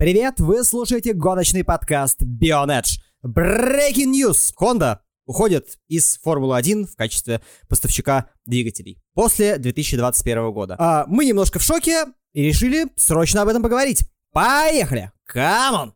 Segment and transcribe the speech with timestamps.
[0.00, 3.00] Привет, вы слушаете гоночный подкаст Bionedge.
[3.22, 4.50] Breaking News!
[4.58, 10.76] Honda уходит из Формулы-1 в качестве поставщика двигателей после 2021 года.
[10.78, 14.06] А, мы немножко в шоке и решили срочно об этом поговорить.
[14.32, 15.12] Поехали!
[15.26, 15.92] Come on!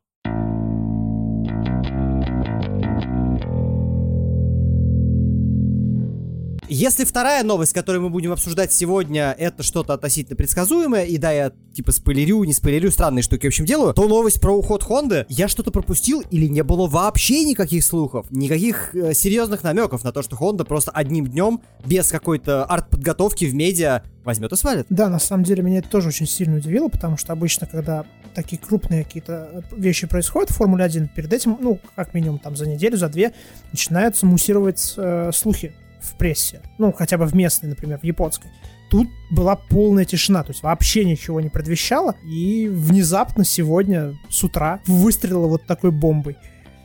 [6.77, 11.52] Если вторая новость, которую мы будем обсуждать сегодня, это что-то относительно предсказуемое, и да, я
[11.73, 15.46] типа спойлерю, не спойлерю, странные штуки в общем делаю, то новость про уход Хонды, я
[15.46, 20.34] что-то пропустил или не было вообще никаких слухов, никаких э, серьезных намеков на то, что
[20.34, 24.87] Хонда просто одним днем, без какой-то арт-подготовки в медиа, возьмет и свалит.
[24.91, 28.04] Да, на самом деле меня это тоже очень сильно удивило, потому что обычно, когда
[28.34, 32.68] такие крупные какие-то вещи происходят в Формуле 1, перед этим, ну, как минимум там за
[32.68, 33.32] неделю, за две,
[33.70, 35.73] начинаются муссировать э, слухи
[36.05, 38.51] в прессе, ну, хотя бы в местной, например, в японской,
[38.91, 44.80] тут была полная тишина, то есть вообще ничего не предвещало, и внезапно сегодня с утра
[44.87, 46.37] выстрелила вот такой бомбой.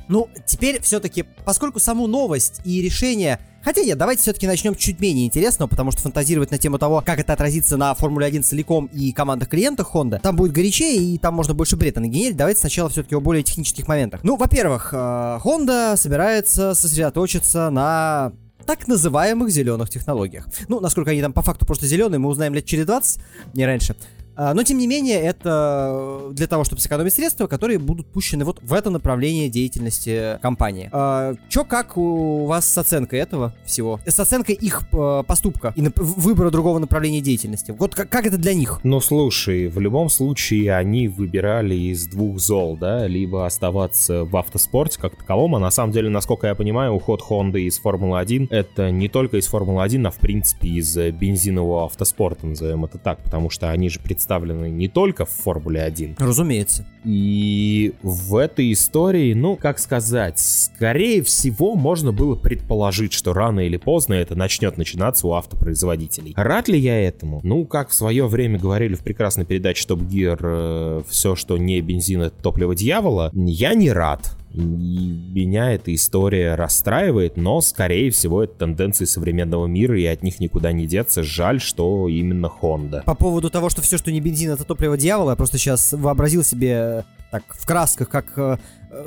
[0.08, 5.26] Ну, теперь все-таки, поскольку саму новость и решение Хотя нет, давайте все-таки начнем чуть менее
[5.26, 9.12] интересного, потому что фантазировать на тему того, как это отразится на Формуле 1 целиком и
[9.12, 12.38] командах клиентах Honda, там будет горячее и там можно больше бреда нагенерить.
[12.38, 14.22] Давайте сначала все-таки о более технических моментах.
[14.24, 14.98] Ну, во-первых, э,
[15.44, 18.32] Honda собирается сосредоточиться на
[18.70, 20.46] так называемых зеленых технологиях.
[20.68, 23.20] Ну, насколько они там по факту просто зеленые, мы узнаем лет через 20,
[23.56, 23.96] не раньше.
[24.42, 28.60] А, но, тем не менее, это для того, чтобы сэкономить средства, которые будут пущены вот
[28.62, 30.90] в это направление деятельности компании.
[30.94, 34.00] А, чё, как у вас с оценкой этого всего?
[34.06, 37.76] С оценкой их э, поступка и выбора другого направления деятельности.
[37.78, 38.80] Вот как, это для них?
[38.84, 45.02] Ну, слушай, в любом случае они выбирали из двух зол, да, либо оставаться в автоспорте
[45.02, 49.10] как таковом, а на самом деле, насколько я понимаю, уход Honda из Формулы-1 это не
[49.10, 53.90] только из Формулы-1, а в принципе из бензинового автоспорта, назовем это так, потому что они
[53.90, 56.18] же представляют представлены не только в Формуле 1.
[56.20, 56.86] Разумеется.
[57.04, 63.78] И в этой истории, ну, как сказать, скорее всего, можно было предположить, что рано или
[63.78, 66.34] поздно это начнет начинаться у автопроизводителей.
[66.36, 67.40] Рад ли я этому?
[67.44, 71.82] Ну, как в свое время говорили в прекрасной передаче Top Gear, э, все, что не
[71.82, 74.36] бензин, это топливо дьявола, я не рад.
[74.54, 80.40] И меня эта история расстраивает, но, скорее всего, это тенденции современного мира, и от них
[80.40, 81.24] никуда не деться.
[81.24, 83.04] Жаль, что именно Honda.
[83.04, 86.44] По поводу того, что все, что не бензин, это топливо дьявола, я просто сейчас вообразил
[86.44, 88.58] себе так в красках, как э, Э,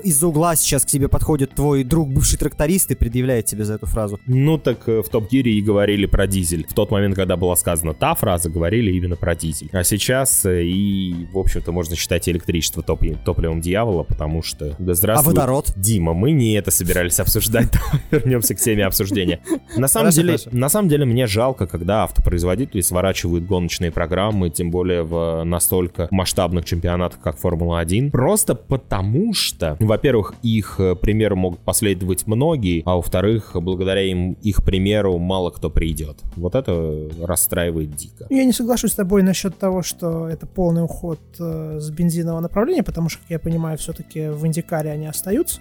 [0.03, 3.87] из-за угла сейчас к тебе подходит твой друг, бывший тракторист, и предъявляет тебе за эту
[3.87, 4.21] фразу.
[4.27, 6.67] Ну так э, в Топ Гире и говорили про дизель.
[6.69, 9.69] В тот момент, когда была сказана та фраза, говорили именно про дизель.
[9.73, 14.77] А сейчас э, и, в общем-то, можно считать электричество топ топливом дьявола, потому что...
[14.79, 15.33] Да здравствуй.
[15.33, 15.73] А водород?
[15.77, 17.69] Дима, мы не это собирались обсуждать.
[18.11, 19.41] Вернемся к теме обсуждения.
[19.77, 25.03] На самом деле, на самом деле мне жалко, когда автопроизводители сворачивают гоночные программы, тем более
[25.03, 32.27] в настолько масштабных чемпионатах, как Формула-1, просто потому что во-первых, их э, примеру могут последовать
[32.27, 36.19] многие, а во-вторых, благодаря им их примеру мало кто придет.
[36.37, 38.27] Вот это расстраивает дико.
[38.31, 42.83] Я не соглашусь с тобой насчет того, что это полный уход э, с бензинового направления,
[42.83, 45.61] потому что, как я понимаю, все-таки в Индикаре они остаются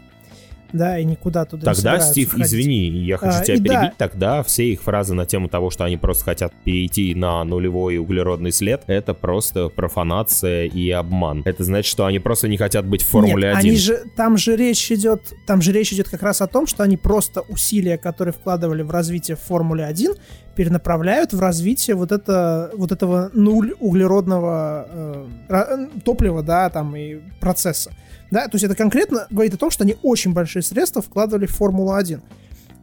[0.74, 2.48] да, и никуда туда Тогда, не Стив, входить.
[2.48, 3.94] извини, я хочу а, тебя перебить, да.
[3.98, 8.52] тогда все их фразы на тему того, что они просто хотят перейти на нулевой углеродный
[8.52, 11.42] след, это просто профанация и обман.
[11.46, 13.70] Это значит, что они просто не хотят быть в Формуле Нет, 1.
[13.70, 16.84] Они же, там же речь идет, там же речь идет как раз о том, что
[16.84, 20.14] они просто усилия, которые вкладывали в развитие Формулы 1,
[20.56, 27.92] перенаправляют в развитие вот, это, вот этого нуль углеродного э, топлива, да, там и процесса.
[28.31, 31.52] Да, то есть это конкретно говорит о том, что они очень большие средства вкладывали в
[31.52, 32.22] Формулу-1.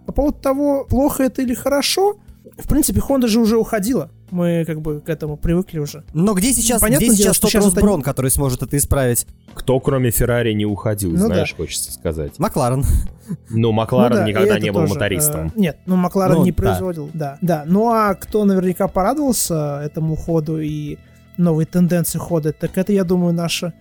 [0.07, 2.19] По поводу того, плохо это или хорошо,
[2.57, 4.11] в принципе, Honda же уже уходила.
[4.31, 6.05] Мы как бы к этому привыкли уже.
[6.13, 8.03] Но где сейчас, Понятно где сейчас тот Росброн, они...
[8.03, 9.27] который сможет это исправить?
[9.55, 11.57] Кто, кроме Феррари, не уходил, ну, знаешь, да.
[11.57, 12.39] хочется сказать.
[12.39, 12.85] Макларен.
[13.51, 15.49] Ну, Макларен ну, да, никогда не был тоже, мотористом.
[15.49, 17.39] Э, нет, ну, Макларен ну, не производил, да.
[17.43, 17.63] да.
[17.63, 20.97] Да, ну а кто наверняка порадовался этому ходу и
[21.37, 23.75] новой тенденции хода, так это, я думаю, наша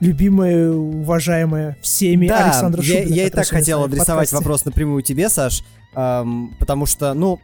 [0.00, 3.08] любимая, уважаемая всеми да, Александра Шубина.
[3.08, 4.36] Я, я и так хотел адресовать подкасте.
[4.36, 5.62] вопрос напрямую тебе, Саш,
[5.94, 7.40] эм, потому что, ну,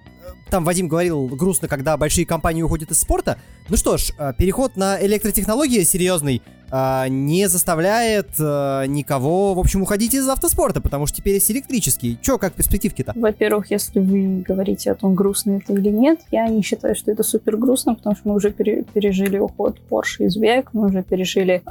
[0.50, 3.38] там Вадим говорил, грустно, когда большие компании уходят из спорта.
[3.68, 9.82] Ну что ж, э, переход на электротехнологии серьезный э, не заставляет э, никого, в общем,
[9.82, 12.18] уходить из автоспорта, потому что теперь есть электрический.
[12.22, 13.12] Че, как перспективки-то?
[13.14, 17.22] Во-первых, если вы говорите о том, грустно это или нет, я не считаю, что это
[17.22, 21.62] супер грустно, потому что мы уже пережили уход Porsche из VEC, мы уже пережили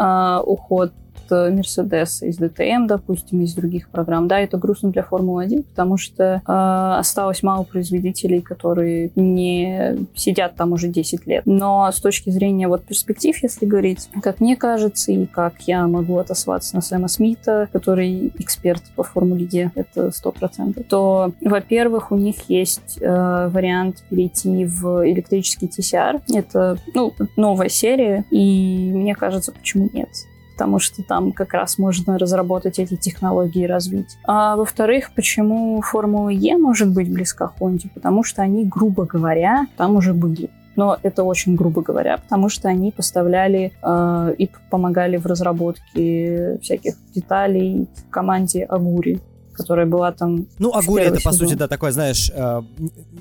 [0.45, 0.93] уход
[1.31, 4.27] э, Mercedes из DTM, допустим, из других программ.
[4.27, 10.73] Да, это грустно для Формулы-1, потому что э, осталось мало производителей, которые не сидят там
[10.73, 11.43] уже 10 лет.
[11.45, 16.17] Но с точки зрения вот перспектив, если говорить, как мне кажется, и как я могу
[16.17, 22.49] отослаться на Сэма Смита, который эксперт по Формуле Е, это 100%, то, во-первых, у них
[22.49, 26.21] есть э, вариант перейти в электрический TCR.
[26.33, 30.09] Это, ну, новая серия, и мне кажется, почему нет
[30.57, 34.17] потому что там как раз можно разработать эти технологии и развить.
[34.25, 37.89] А во-вторых, почему Формула Е может быть близка Хонде?
[37.93, 42.69] Потому что они, грубо говоря, там уже были но это очень грубо говоря, потому что
[42.69, 49.19] они поставляли э, и помогали в разработке всяких деталей команде Агури
[49.53, 50.45] которая была там.
[50.59, 52.61] Ну, Агури это, по сути, да, такой, знаешь, э,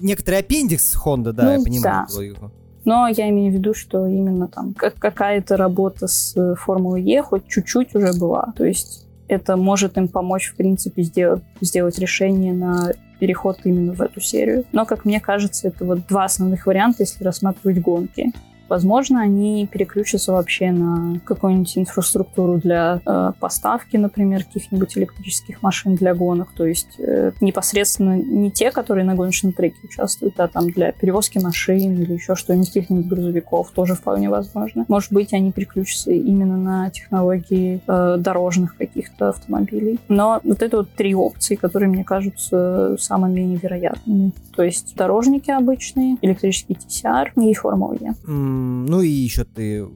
[0.03, 2.07] некоторый аппендикс Honda, да, ну, я понимаю.
[2.11, 2.51] Да.
[2.87, 7.21] Но я имею в виду, что именно там как какая-то работа с э, Формулой Е
[7.21, 8.55] хоть чуть-чуть уже была.
[8.57, 14.01] То есть это может им помочь, в принципе, сделать, сделать решение на переход именно в
[14.01, 14.65] эту серию.
[14.73, 18.33] Но, как мне кажется, это вот два основных варианта, если рассматривать гонки.
[18.69, 26.15] Возможно, они переключатся вообще на какую-нибудь инфраструктуру для э, поставки, например, каких-нибудь электрических машин для
[26.15, 26.49] гонок.
[26.57, 31.39] То есть э, непосредственно не те, которые на гоночном треке участвуют, а там для перевозки
[31.39, 34.85] машин или еще что-нибудь, каких-нибудь грузовиков тоже вполне возможно.
[34.89, 39.99] Может быть, они переключатся именно на технологии э, дорожных каких-то автомобилей.
[40.09, 44.33] Но вот это вот три опции, которые мне кажутся самыми невероятными.
[44.55, 48.15] То есть дорожники обычные, электрический TCR и Формула Е.
[48.57, 49.89] Ну и еще ты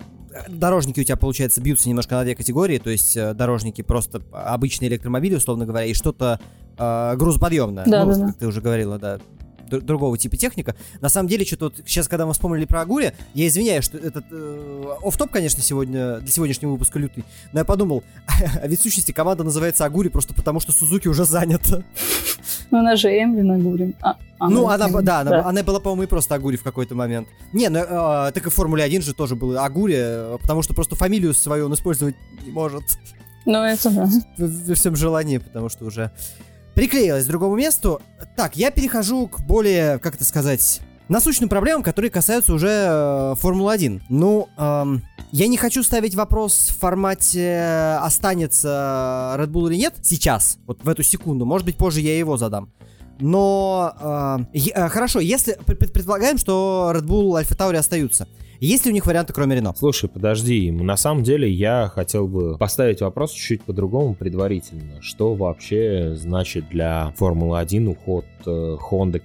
[0.48, 4.88] дорожники у тебя, получается, бьются немножко на две категории, то есть э, дорожники просто обычные
[4.88, 6.40] электромобили, условно говоря, и что-то
[6.78, 7.84] э, грузоподъемное.
[7.86, 8.26] Да, ну, да, да.
[8.28, 9.18] как ты уже говорила, да
[9.70, 10.74] другого типа техника.
[11.00, 14.24] На самом деле, что-то вот сейчас, когда мы вспомнили про Агури, я извиняюсь, что этот
[14.30, 18.02] э, офф-топ, конечно, сегодня для сегодняшнего выпуска лютый, но я подумал,
[18.62, 21.84] а ведь в сущности команда называется Агури просто потому, что Сузуки уже занята.
[22.70, 23.94] Ну, она же Эмлин Агури.
[24.00, 24.16] А,
[24.48, 25.20] ну, она, да, да.
[25.20, 27.28] Она, она была, по-моему, и просто Агури в какой-то момент.
[27.52, 30.72] Не, ну, э, так и в Формуле 1 же тоже было Агури, э, потому что
[30.72, 32.84] просто фамилию свою он использовать не может.
[33.44, 34.08] Ну, это да.
[34.36, 36.10] При всем желании, потому что уже
[36.74, 38.00] приклеилась к другому месту.
[38.36, 40.80] Так, я перехожу к более, как это сказать,
[41.10, 44.02] насущным проблемам, которые касаются уже э, Формулы-1.
[44.08, 45.02] Ну, эм,
[45.32, 50.88] я не хочу ставить вопрос в формате останется Red Bull или нет сейчас, вот в
[50.88, 51.44] эту секунду.
[51.44, 52.72] Может быть, позже я его задам.
[53.18, 58.28] Но э, э, хорошо, если предполагаем, что Red Bull, Alpha Tauri остаются.
[58.60, 59.74] Есть ли у них варианты, кроме Рено?
[59.76, 65.00] Слушай, подожди, на самом деле я хотел бы поставить вопрос чуть-чуть по-другому предварительно.
[65.00, 68.76] Что вообще значит для Формулы-1 уход э,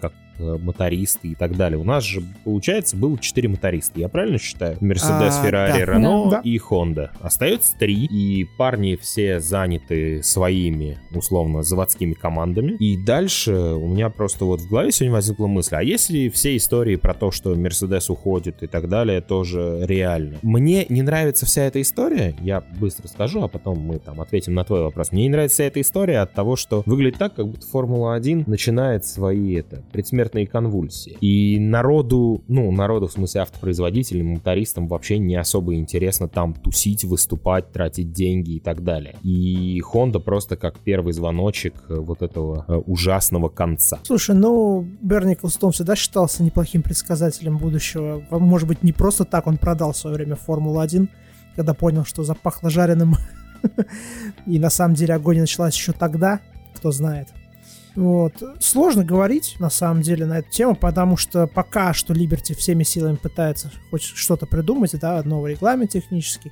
[0.02, 1.80] как Э, мотористы и так далее.
[1.80, 4.00] У нас же, получается, было 4 моториста.
[4.00, 4.78] Я правильно считаю?
[4.82, 7.10] Мерседес, Феррари, Рено и Honda.
[7.22, 12.74] Остается 3, и парни все заняты своими, условно, заводскими командами.
[12.80, 16.96] И дальше у меня просто вот в голове сегодня возникла мысль, а если все истории
[16.96, 20.38] про то, что Мерседес уходит и так далее, тоже реально?
[20.42, 24.64] Мне не нравится вся эта история, я быстро скажу, а потом мы там ответим на
[24.64, 25.12] твой вопрос.
[25.12, 29.06] Мне не нравится вся эта история от того, что выглядит так, как будто Формула-1 начинает
[29.06, 31.18] свои это предсмертные предсмертные конвульсии.
[31.22, 37.72] И народу, ну, народу в смысле автопроизводителям, мотористам вообще не особо интересно там тусить, выступать,
[37.72, 39.16] тратить деньги и так далее.
[39.24, 44.00] И Honda просто как первый звоночек э, вот этого э, ужасного конца.
[44.04, 48.24] Слушай, ну, Берни Клстон всегда считался неплохим предсказателем будущего.
[48.30, 51.07] Может быть, не просто так он продал в свое время Формулу-1,
[51.56, 53.16] когда понял, что запахло жареным.
[54.45, 56.40] И на самом деле огонь началась еще тогда,
[56.76, 57.30] кто знает.
[57.95, 58.33] Вот.
[58.59, 63.16] Сложно говорить, на самом деле, на эту тему, потому что пока что Liberty всеми силами
[63.16, 66.52] пытается хоть что-то придумать, да, новый регламент технический.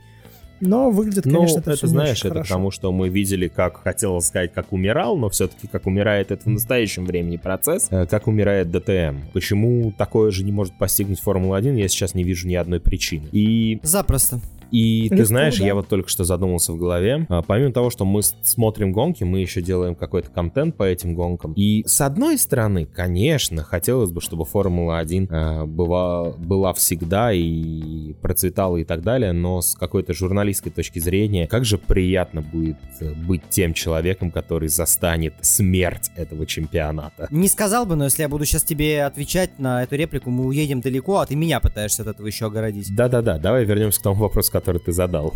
[0.66, 2.48] Но выглядит, ну, конечно, это, это знаешь, это хорошо.
[2.54, 6.48] потому что мы видели, как, хотел сказать, как умирал, но все-таки как умирает это в
[6.48, 9.28] настоящем времени процесс, э, как умирает ДТМ.
[9.34, 13.28] Почему такое же не может постигнуть Формула-1, я сейчас не вижу ни одной причины.
[13.34, 13.80] И...
[13.84, 14.40] Запросто.
[14.74, 15.66] И Легко, ты знаешь, да.
[15.66, 17.28] я вот только что задумался в голове.
[17.30, 21.54] А, помимо того, что мы смотрим гонки, мы еще делаем какой-то контент по этим гонкам.
[21.54, 28.78] И с одной стороны, конечно, хотелось бы, чтобы Формула-1 э, была, была всегда и процветала
[28.78, 33.44] и так далее, но с какой-то журналистской точки зрения, как же приятно будет э, быть
[33.50, 37.28] тем человеком, который застанет смерть этого чемпионата.
[37.30, 40.82] Не сказал бы, но если я буду сейчас тебе отвечать на эту реплику, мы уедем
[40.82, 42.88] далеко, а ты меня пытаешься от этого еще огородить.
[42.96, 45.34] Да-да-да, давай вернемся к тому вопросу, который ты задал.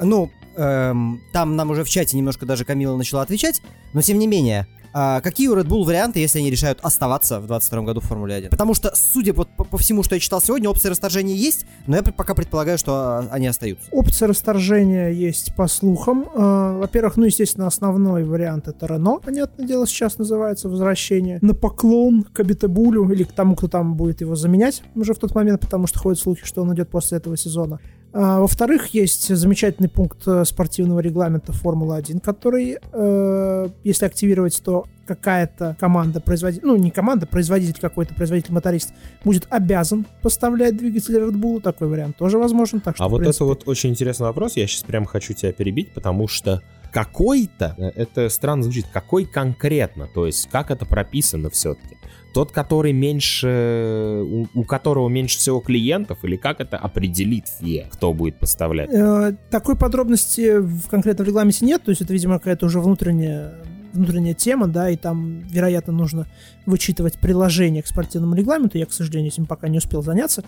[0.00, 4.26] Ну, эм, там нам уже в чате немножко даже Камила начала отвечать, но тем не
[4.26, 8.04] менее, А какие у Red Bull варианты, если они решают оставаться в 22 году в
[8.04, 8.50] Формуле 1?
[8.50, 12.02] Потому что, судя по, по всему, что я читал сегодня, опции расторжения есть, но я
[12.04, 13.88] пока предполагаю, что а, они остаются.
[13.90, 16.28] Опция расторжения есть по слухам.
[16.32, 22.22] Э, во-первых, ну, естественно, основной вариант это Рено, понятное дело, сейчас называется возвращение на поклон
[22.22, 25.88] к Абитабулю или к тому, кто там будет его заменять уже в тот момент, потому
[25.88, 27.80] что ходят слухи, что он идет после этого сезона.
[28.16, 35.76] А, во-вторых, есть замечательный пункт э, спортивного регламента Формулы-1, который, э, если активировать, то какая-то
[35.80, 38.94] команда, производитель, ну не команда, производитель какой-то, производитель-моторист
[39.24, 41.60] будет обязан поставлять двигатель Red Bull.
[41.60, 42.80] Такой вариант тоже возможен.
[42.80, 43.44] Так что, а вот принципе...
[43.44, 44.56] это вот очень интересный вопрос.
[44.56, 46.62] Я сейчас прямо хочу тебя перебить, потому что
[46.94, 51.96] какой-то, э, это странно звучит, какой конкретно, то есть как это прописано все-таки?
[52.32, 58.12] Тот, который меньше, у, у которого меньше всего клиентов, или как это определит ФИА, кто
[58.12, 58.90] будет поставлять?
[58.92, 63.54] Э, такой подробности в конкретном регламенте нет, то есть это, видимо, какая-то уже внутренняя
[63.92, 66.26] внутренняя тема, да, и там, вероятно, нужно
[66.66, 68.76] вычитывать приложение к спортивному регламенту.
[68.76, 70.42] Я, к сожалению, этим пока не успел заняться.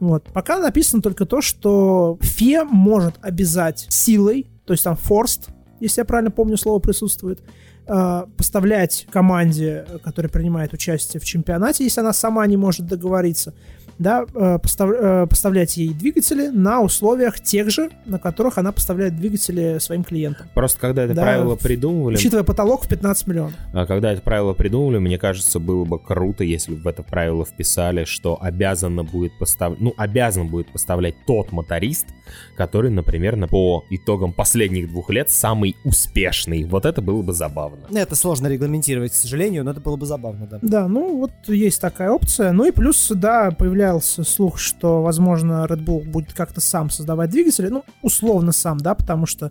[0.00, 0.24] Вот.
[0.32, 5.48] Пока написано только то, что ФИА может обязать силой, то есть там forced,
[5.80, 7.40] если я правильно помню, слово присутствует,
[7.86, 13.54] э, поставлять команде, которая принимает участие в чемпионате, если она сама не может договориться,
[13.98, 19.16] да, э, постав, э, поставлять ей двигатели на условиях тех же, на которых она поставляет
[19.16, 20.46] двигатели своим клиентам.
[20.54, 22.14] Просто когда это да, правило придумывали...
[22.14, 23.54] Учитывая потолок в 15 миллионов.
[23.72, 27.44] А когда это правило придумывали, мне кажется, было бы круто, если бы в это правило
[27.44, 29.80] вписали, что обязано будет поставлять...
[29.80, 32.06] Ну, обязан будет поставлять тот моторист,
[32.56, 36.64] который, например, по итогам последних двух лет самый успешный.
[36.64, 37.86] Вот это было бы забавно.
[37.92, 40.58] Это сложно регламентировать, к сожалению, но это было бы забавно, да.
[40.62, 42.52] Да, ну вот есть такая опция.
[42.52, 47.30] Ну и плюс, да, появляется появлялся слух, что, возможно, Red Bull будет как-то сам создавать
[47.30, 49.50] двигатели, ну, условно сам, да, потому что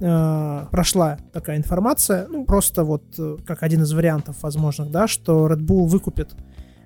[0.00, 5.46] э, прошла такая информация, ну, просто вот э, как один из вариантов возможных, да, что
[5.46, 6.34] Red Bull выкупит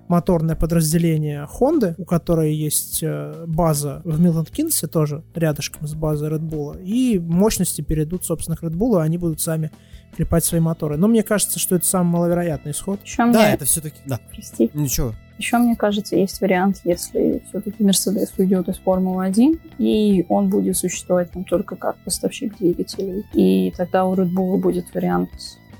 [0.07, 6.29] моторное подразделение Honda, у которой есть э, база в Милтон Кинсе, тоже рядышком с базой
[6.29, 9.71] Red Bull, и мощности перейдут, собственно, к Red Bull, и они будут сами
[10.15, 10.97] клепать свои моторы.
[10.97, 12.99] Но мне кажется, что это самый маловероятный исход.
[13.03, 13.53] Еще да, мне...
[13.53, 13.97] это все-таки...
[14.05, 14.19] Да.
[14.31, 14.69] Прости.
[14.75, 15.15] Ничего.
[15.43, 21.31] Еще, мне кажется, есть вариант, если все-таки Mercedes уйдет из Формулы-1, и он будет существовать
[21.31, 23.25] там только как поставщик двигателей.
[23.33, 25.31] И тогда у Red Bull будет вариант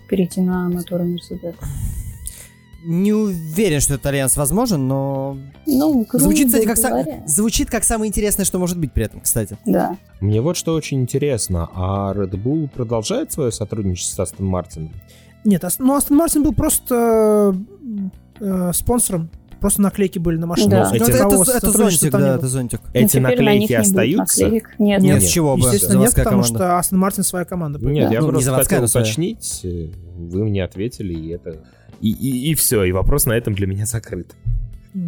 [0.10, 1.56] перейти на моторы Mercedes.
[2.84, 5.38] Не уверен, что этот альянс возможен, но...
[5.66, 7.24] Ну, звучит, кстати, как са...
[7.26, 9.58] звучит как самое интересное, что может быть при этом, кстати.
[9.66, 9.96] Да.
[10.20, 11.70] Мне вот что очень интересно.
[11.74, 14.92] А Red Bull продолжает свое сотрудничество с Астон Мартином?
[15.46, 17.56] Нет, ну Астон Мартин был просто
[18.42, 19.30] э, спонсором
[19.64, 20.72] Просто наклейки были на машине.
[20.72, 20.92] Да.
[20.94, 21.04] Эти...
[21.04, 22.82] Это, это, это зонтик, да, это зонтик.
[22.92, 24.50] Эти наклейки остаются?
[24.50, 25.62] Нет, нет, нет, с чего бы?
[25.62, 26.48] Естественно, нет, потому команда.
[26.48, 27.80] что Астон Мартин своя команда.
[27.80, 28.14] Нет, да.
[28.14, 31.62] я ну, просто хотел уточнить, вы мне ответили, и это...
[32.02, 34.36] И, и, и все, и вопрос на этом для меня закрыт.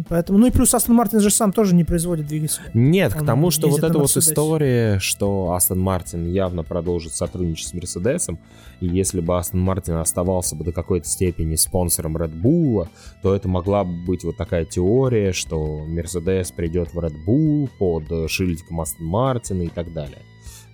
[0.08, 2.62] Поэтому, ну и плюс Астон Мартин же сам тоже не производит двигатель.
[2.74, 7.68] Нет, Он к тому, что вот эта вот история, что Астон Мартин явно продолжит сотрудничать
[7.68, 8.38] с Мерседесом,
[8.80, 12.88] и если бы Астон Мартин оставался бы до какой-то степени спонсором Red Bull,
[13.22, 18.30] то это могла бы быть вот такая теория, что Мерседес придет в Red Bull под
[18.30, 20.18] шильдиком Астон Мартина и так далее.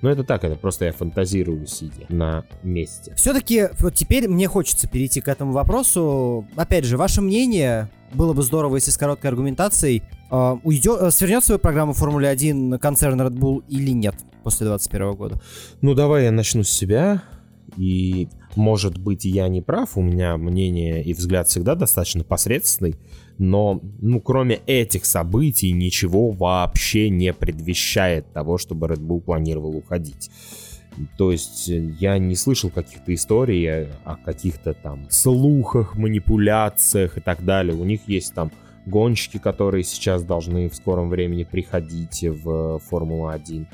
[0.02, 3.14] Но это так, это просто я фантазирую, сидя на месте.
[3.14, 6.46] Все-таки вот теперь мне хочется перейти к этому вопросу.
[6.56, 11.60] Опять же, ваше мнение, было бы здорово, если с короткой аргументацией э, уйдет, свернет свою
[11.60, 15.40] программу Формулы 1 концерн Red Bull или нет после 2021 года?
[15.80, 17.22] Ну, давай я начну с себя.
[17.76, 22.96] И, может быть, я не прав, у меня мнение и взгляд всегда достаточно посредственный,
[23.38, 30.30] но, ну, кроме этих событий, ничего вообще не предвещает того, чтобы Red Bull планировал уходить.
[31.16, 37.44] То есть э, я не слышал каких-то историй о каких-то там слухах, манипуляциях и так
[37.44, 37.74] далее.
[37.74, 38.52] У них есть там
[38.86, 43.66] гонщики, которые сейчас должны в скором времени приходить в Формулу-1.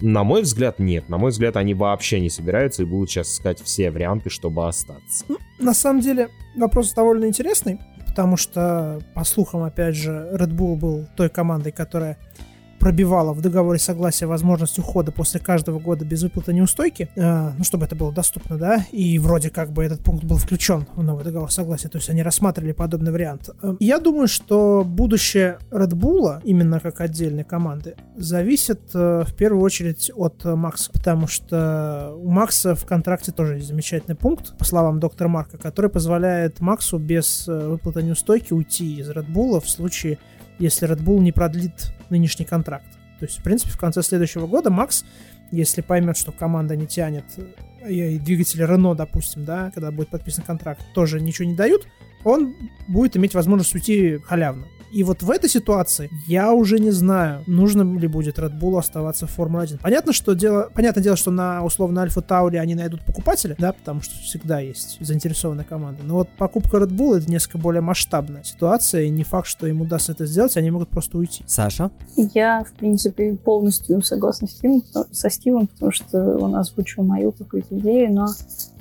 [0.00, 1.08] На мой взгляд, нет.
[1.08, 5.24] На мой взгляд, они вообще не собираются и будут сейчас искать все варианты, чтобы остаться.
[5.28, 10.76] Ну, на самом деле, вопрос довольно интересный, потому что, по слухам, опять же, Red Bull
[10.76, 12.18] был той командой, которая
[12.80, 17.84] пробивала в договоре согласия возможность ухода после каждого года без выплаты неустойки, э, ну, чтобы
[17.84, 21.52] это было доступно, да, и вроде как бы этот пункт был включен в новый договор
[21.52, 23.50] согласия, то есть они рассматривали подобный вариант.
[23.62, 29.62] Э, я думаю, что будущее Red Bull, именно как отдельной команды, зависит э, в первую
[29.62, 35.00] очередь от Макса, потому что у Макса в контракте тоже есть замечательный пункт, по словам
[35.00, 40.18] доктора Марка, который позволяет Максу без э, выплаты неустойки уйти из Red Bull в случае
[40.60, 42.86] если Red Bull не продлит нынешний контракт.
[43.18, 45.04] То есть, в принципе, в конце следующего года Макс,
[45.50, 47.24] если поймет, что команда не тянет
[47.88, 51.88] и двигатели Рено, допустим, да, когда будет подписан контракт, тоже ничего не дают,
[52.24, 52.54] он
[52.86, 54.66] будет иметь возможность уйти халявно.
[54.92, 59.26] И вот в этой ситуации я уже не знаю, нужно ли будет Red Bull оставаться
[59.26, 59.78] в Формуле 1.
[59.78, 64.02] Понятно, что дело, понятное дело, что на условно Альфа Тауре они найдут покупателя, да, потому
[64.02, 66.02] что всегда есть заинтересованная команда.
[66.02, 69.80] Но вот покупка Red Bull это несколько более масштабная ситуация, и не факт, что им
[69.80, 71.44] удастся это сделать, они могут просто уйти.
[71.46, 71.90] Саша?
[72.16, 74.82] Я, в принципе, полностью согласна с Стивом,
[75.12, 78.26] со Стивом, потому что он озвучил мою какую-то идею, но,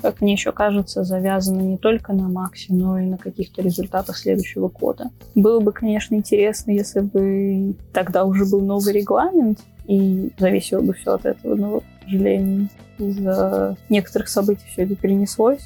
[0.01, 4.67] как мне еще кажется, завязано не только на Максе, но и на каких-то результатах следующего
[4.67, 5.11] года.
[5.35, 11.13] Было бы, конечно, интересно, если бы тогда уже был новый регламент, и зависело бы все
[11.13, 15.61] от этого, но, к сожалению, из-за некоторых событий все это перенеслось.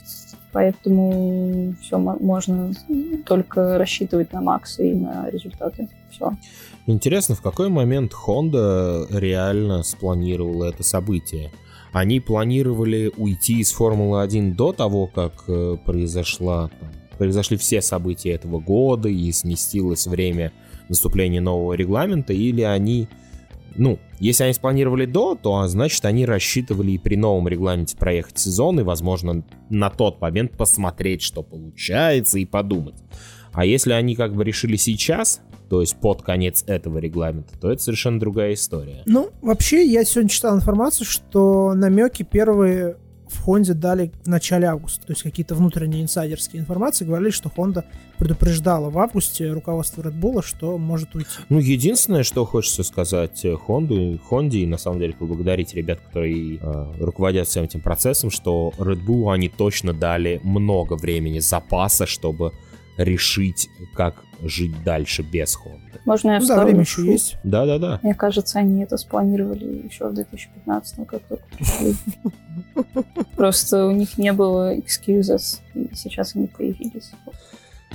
[0.54, 2.72] Поэтому все можно
[3.25, 5.90] только рассчитывать на Макса и на результаты.
[6.12, 6.32] Все.
[6.86, 11.52] Интересно, в какой момент Honda реально спланировала это событие?
[11.94, 18.60] Они планировали уйти из Формулы-1 до того, как э, произошла там, произошли все события этого
[18.60, 20.52] года и сместилось время
[20.90, 23.08] наступления нового регламента, или они,
[23.76, 28.80] ну, если они спланировали до, то значит они рассчитывали и при новом регламенте проехать сезон
[28.80, 32.96] и, возможно, на тот момент посмотреть, что получается и подумать.
[33.54, 37.82] А если они как бы решили сейчас, то есть под конец этого регламента, то это
[37.82, 39.03] совершенно другая история.
[39.05, 42.98] Ну, вообще, я сегодня читал информацию, что намеки первые
[43.34, 45.05] в Honda дали в начале августа.
[45.05, 47.84] То есть какие-то внутренние инсайдерские информации говорили, что Honda
[48.17, 51.29] предупреждала в августе руководство Red Bull, что может уйти.
[51.50, 56.86] Ну, единственное, что хочется сказать Honda, Honda и на самом деле поблагодарить ребят, которые э,
[57.00, 62.53] руководят всем этим процессом, что Red Bull они точно дали много времени запаса, чтобы
[62.98, 66.00] решить, как жить дальше без Honda.
[66.06, 67.38] Можно я ну, да, время еще есть.
[67.44, 68.00] Да-да-да.
[68.04, 71.96] Мне кажется, они это спланировали еще в 2015 как только пришли.
[73.36, 77.12] Просто у них не было excuses, и сейчас они появились.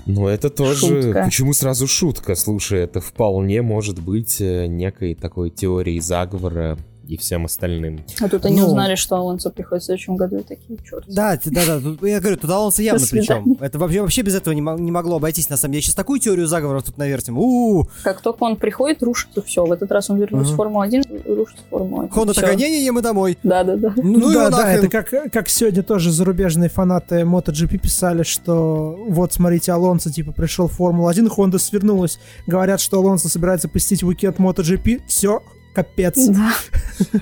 [0.07, 1.03] Ну, это тоже...
[1.03, 1.25] Шутка.
[1.25, 2.35] Почему сразу шутка?
[2.35, 6.79] Слушай, это вполне может быть э, некой такой теорией заговора
[7.09, 8.05] и всем остальным.
[8.21, 11.05] А тут они ну, узнали, что Алонсо приходит в следующем году и такие, черт.
[11.09, 13.57] Да, да, да, тут, я говорю, тут Алонсо явно причем.
[13.61, 15.83] Это вообще, вообще без этого не, не могло обойтись, на самом деле.
[15.83, 17.39] Сейчас такую теорию заговоров тут навертим.
[17.39, 17.89] У-у-у.
[18.03, 19.65] Как только он приходит, рушится все.
[19.65, 20.55] В этот раз он вернулся uh-huh.
[20.55, 22.11] в Формулу-1, рушится Формула-1.
[22.11, 23.39] Хонда такая, не-не-не, мы домой.
[23.43, 23.95] Да-да-да.
[23.97, 29.33] Ну, ну да, да, это как, как сегодня тоже зарубежные фанаты MotoGP писали, что вот,
[29.33, 32.19] смотрите, Алонсо, типа, пришел в Формулу-1, Хонда свернулась.
[32.47, 35.03] Говорят, что Алонсо собирается посетить уикенд MotoGP.
[35.07, 35.43] Все,
[35.79, 36.27] капец.
[36.27, 36.53] Да.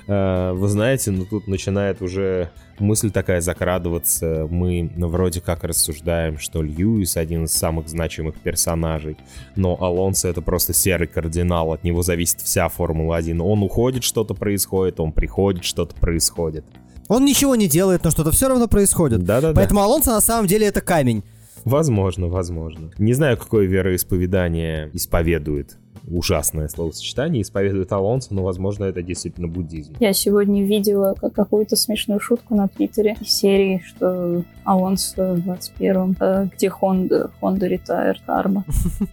[0.09, 4.47] А, вы знаете, ну тут начинает уже мысль такая закрадываться.
[4.51, 9.19] Мы ну, вроде как рассуждаем, что Льюис один из самых значимых персонажей,
[9.57, 13.43] но Алонсо это просто серый кардинал, от него зависит вся Формула-1.
[13.43, 16.65] Он уходит, что-то происходит, он приходит, что-то происходит.
[17.09, 19.23] Он ничего не делает, но что-то все равно происходит.
[19.23, 19.55] Да-да-да.
[19.55, 21.25] Поэтому Алонсо на самом деле это камень.
[21.65, 22.91] Возможно, возможно.
[22.97, 25.77] Не знаю, какое вероисповедание исповедует
[26.09, 29.95] ужасное словосочетание, исповедует Алонсо, но, возможно, это действительно буддизм.
[30.01, 36.17] Я сегодня видела как какую-то смешную шутку на Твиттере из серии, что Алонсо в 21-м,
[36.21, 38.63] э, где Honda, Honda Retired Arma.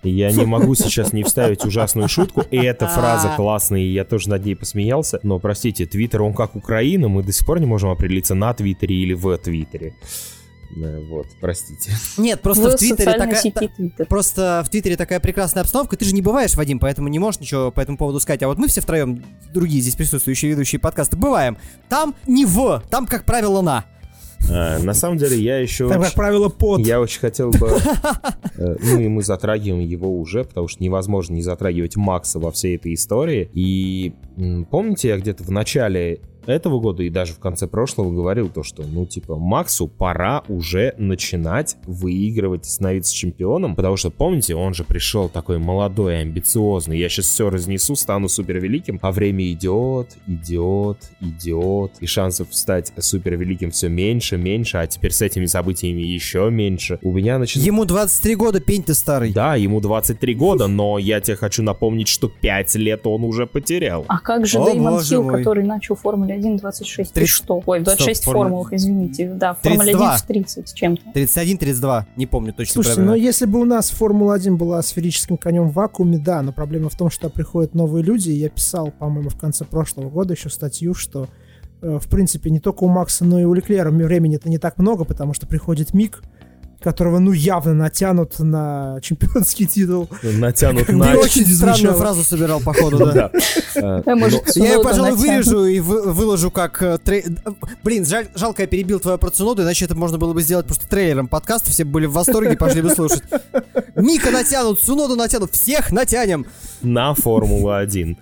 [0.04, 4.30] Я не могу сейчас не вставить ужасную шутку, и эта фраза классная, и я тоже
[4.30, 7.90] над ней посмеялся, но, простите, Твиттер, он как Украина, мы до сих пор не можем
[7.90, 9.94] определиться на Твиттере или в Твиттере.
[10.76, 11.92] Вот, простите.
[12.18, 13.52] Нет, просто в Твиттере такая...
[13.52, 15.98] Та, просто в Твиттере такая прекрасная обстановка.
[15.98, 18.44] Ты же не бываешь, Вадим, поэтому не можешь ничего по этому поводу сказать.
[18.44, 21.58] А вот мы все втроем, другие здесь присутствующие ведущие подкасты, бываем.
[21.90, 23.86] Там не в, там, как правило, на.
[24.50, 25.90] А, на самом деле я еще...
[25.90, 26.82] Там, как правило, под.
[26.86, 27.70] Я очень хотел бы...
[28.56, 32.76] Э, ну и мы затрагиваем его уже, потому что невозможно не затрагивать Макса во всей
[32.76, 33.50] этой истории.
[33.52, 34.14] И
[34.70, 38.84] помните, я где-то в начале этого года и даже в конце прошлого говорил то, что,
[38.84, 44.84] ну, типа, Максу пора уже начинать выигрывать и становиться чемпионом, потому что, помните, он же
[44.84, 50.98] пришел такой молодой, амбициозный, я сейчас все разнесу, стану супер великим, а время идет, идет,
[51.20, 56.50] идет, и шансов стать супер великим все меньше, меньше, а теперь с этими событиями еще
[56.50, 57.00] меньше.
[57.02, 57.66] У меня начинает...
[57.66, 59.32] Ему 23 года, пень ты старый.
[59.34, 64.06] Да, ему 23 года, но я тебе хочу напомнить, что 5 лет он уже потерял.
[64.08, 67.14] А как же Дэймон Хилл, который начал формуле Формуле 1 26.
[67.14, 67.14] 30...
[67.14, 67.64] Ты что?
[67.66, 69.30] Ой, в 26 Стоп, формулах, извините.
[69.30, 71.04] Да, в Формуле 1 в 30 с чем-то.
[71.14, 72.74] 31-32, не помню точно.
[72.74, 73.18] Слушайте, правильно.
[73.18, 76.90] но если бы у нас Формула 1 была сферическим конем в вакууме, да, но проблема
[76.90, 78.32] в том, что приходят новые люди.
[78.32, 81.28] Я писал, по-моему, в конце прошлого года еще статью, что
[81.82, 84.78] э, в принципе не только у Макса, но и у Леклера времени это не так
[84.78, 86.24] много, потому что приходит Мик,
[86.84, 90.10] которого, ну, явно натянут на чемпионский титул.
[90.22, 91.14] Натянут на...
[91.14, 93.32] Ты очень странную фразу собирал, походу, да.
[93.76, 96.82] Э, может, Я ее, пожалуй, вырежу и вы- выложу как...
[96.84, 96.98] э,
[97.84, 100.88] Блин, жаль- жалко, я перебил твою про Цуноду, иначе это можно было бы сделать просто
[100.88, 103.24] трейлером подкаста, все бы были в восторге, пошли бы слушать.
[103.96, 106.46] Мика натянут, Цуноду натянут, всех натянем.
[106.82, 108.18] на Формулу-1.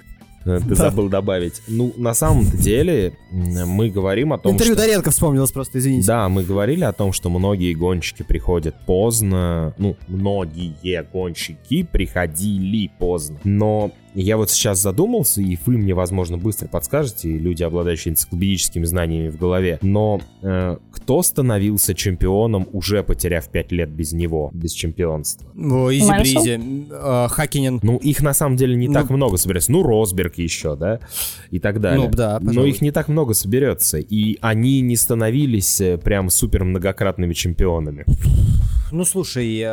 [0.46, 1.62] Э, Ты забыл добавить.
[1.68, 4.84] Ну, на самом-то деле, мы говорим о том, Интервью что...
[4.84, 6.08] Доренко вспомнилось просто, извините.
[6.08, 9.74] Да, мы говорили о том, что многие гонщики приходят поздно.
[9.78, 13.40] Ну, многие гонщики приходили поздно.
[13.44, 18.84] Но я вот сейчас задумался, и вы мне, возможно, быстро подскажете, и люди, обладающие энциклопедическими
[18.86, 19.80] знаниями в голове.
[19.82, 25.48] Но э, кто становился чемпионом, уже потеряв 5 лет без него, без чемпионства?
[25.56, 26.62] О, изи бризи.
[26.92, 27.80] Э, Хакинен.
[27.84, 29.72] Ну, их на самом деле не Ну- так много соберется.
[29.72, 31.00] Ну, Росберг еще, да,
[31.50, 32.04] и так далее.
[32.10, 32.70] Ну, да, Но пожалуй.
[32.70, 38.06] их не так много соберется, и они не становились э, прям супер многократными чемпионами.
[38.92, 39.66] Ну, слушай,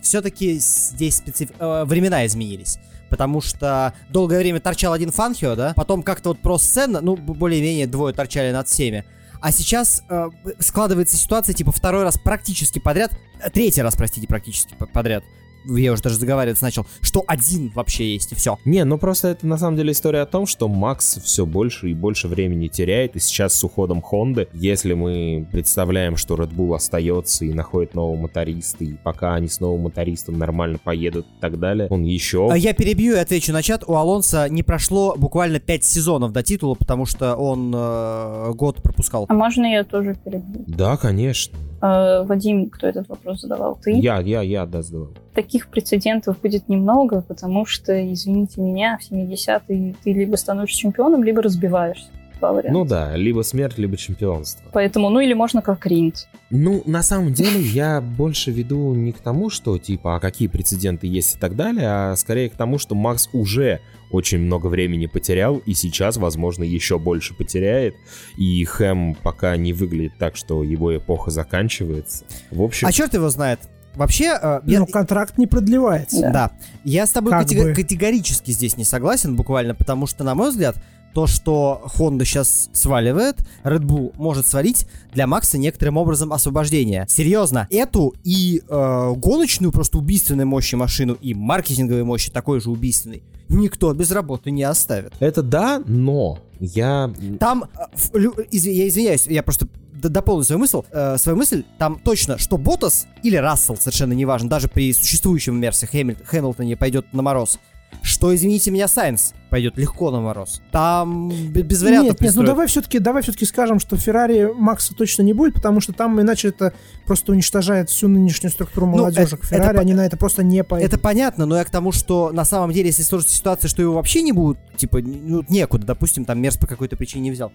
[0.00, 1.50] все-таки здесь специф...
[1.58, 2.78] э, времена изменились.
[3.14, 5.72] Потому что долгое время торчал один Фанхио, да?
[5.76, 9.04] Потом как-то вот про сцена, ну, более-менее двое торчали над всеми.
[9.40, 14.74] А сейчас э, складывается ситуация, типа, второй раз практически подряд, э, третий раз, простите, практически
[14.74, 15.22] по- подряд,
[15.66, 18.58] я уже даже заговариваться начал, что один вообще есть, и все.
[18.64, 21.94] Не, ну просто это на самом деле история о том, что Макс все больше и
[21.94, 27.44] больше времени теряет, и сейчас с уходом Хонды, если мы представляем, что Red Bull остается
[27.44, 31.88] и находит нового моториста, и пока они с новым мотористом нормально поедут и так далее,
[31.90, 32.48] он еще...
[32.50, 33.84] А Я перебью и отвечу на чат.
[33.86, 39.26] У Алонса не прошло буквально 5 сезонов до титула, потому что он э, год пропускал.
[39.28, 40.64] А можно я тоже перебью?
[40.66, 41.56] Да, конечно.
[41.84, 43.78] Э, Вадим, кто этот вопрос задавал?
[43.82, 43.92] Ты?
[43.92, 45.10] Я, я, я, да, сдавал.
[45.34, 51.42] Таких прецедентов будет немного, потому что, извините меня, в 70-е ты либо становишься чемпионом, либо
[51.42, 52.08] разбиваешься.
[52.44, 52.78] Два варианта.
[52.78, 54.68] Ну да, либо смерть, либо чемпионство.
[54.72, 56.28] Поэтому, ну или можно как Ринд.
[56.50, 61.06] Ну, на самом деле, я больше веду не к тому, что, типа, а какие прецеденты
[61.06, 63.80] есть и так далее, а скорее к тому, что Макс уже
[64.10, 67.94] очень много времени потерял, и сейчас, возможно, еще больше потеряет,
[68.36, 72.24] и Хэм пока не выглядит так, что его эпоха заканчивается.
[72.50, 73.58] В общем, А черт его знает.
[73.96, 76.20] Вообще, э, я- Но контракт не продлевается.
[76.20, 76.30] Да.
[76.32, 76.50] Да.
[76.84, 77.74] Я с тобой Как катего- бы.
[77.74, 80.76] категорически здесь не согласен, буквально, потому что, на мой взгляд,
[81.14, 87.06] то, что Honda сейчас сваливает, Red Bull может свалить для Макса некоторым образом освобождение.
[87.08, 93.22] Серьезно, эту и э, гоночную просто убийственной мощи машину, и маркетинговой мощи такой же убийственной,
[93.48, 95.12] никто без работы не оставит.
[95.20, 97.12] это да, но я...
[97.38, 97.64] Там,
[98.12, 98.18] э,
[98.50, 103.36] я извиняюсь, я просто дополню свою мысль, э, свою мысль, там точно, что Ботас или
[103.36, 107.58] Рассел, совершенно неважно, даже при существующем Мерсе Хэмил- Хэмилтоне пойдет на мороз,
[108.02, 110.60] что, извините меня, Сайенс пойдет легко на мороз.
[110.72, 115.22] Там без вариантов Нет, нет, ну давай все-таки, давай все-таки скажем, что Феррари Макса точно
[115.22, 116.74] не будет, потому что там иначе это
[117.06, 119.28] просто уничтожает всю нынешнюю структуру молодежи.
[119.30, 120.88] Ну, это- Феррари это они на это просто не пойдут.
[120.88, 123.94] Это понятно, но я к тому, что на самом деле, если сложится ситуация, что его
[123.94, 127.52] вообще не будет, типа, ну, некуда, допустим, там Мерс по какой-то причине не взял,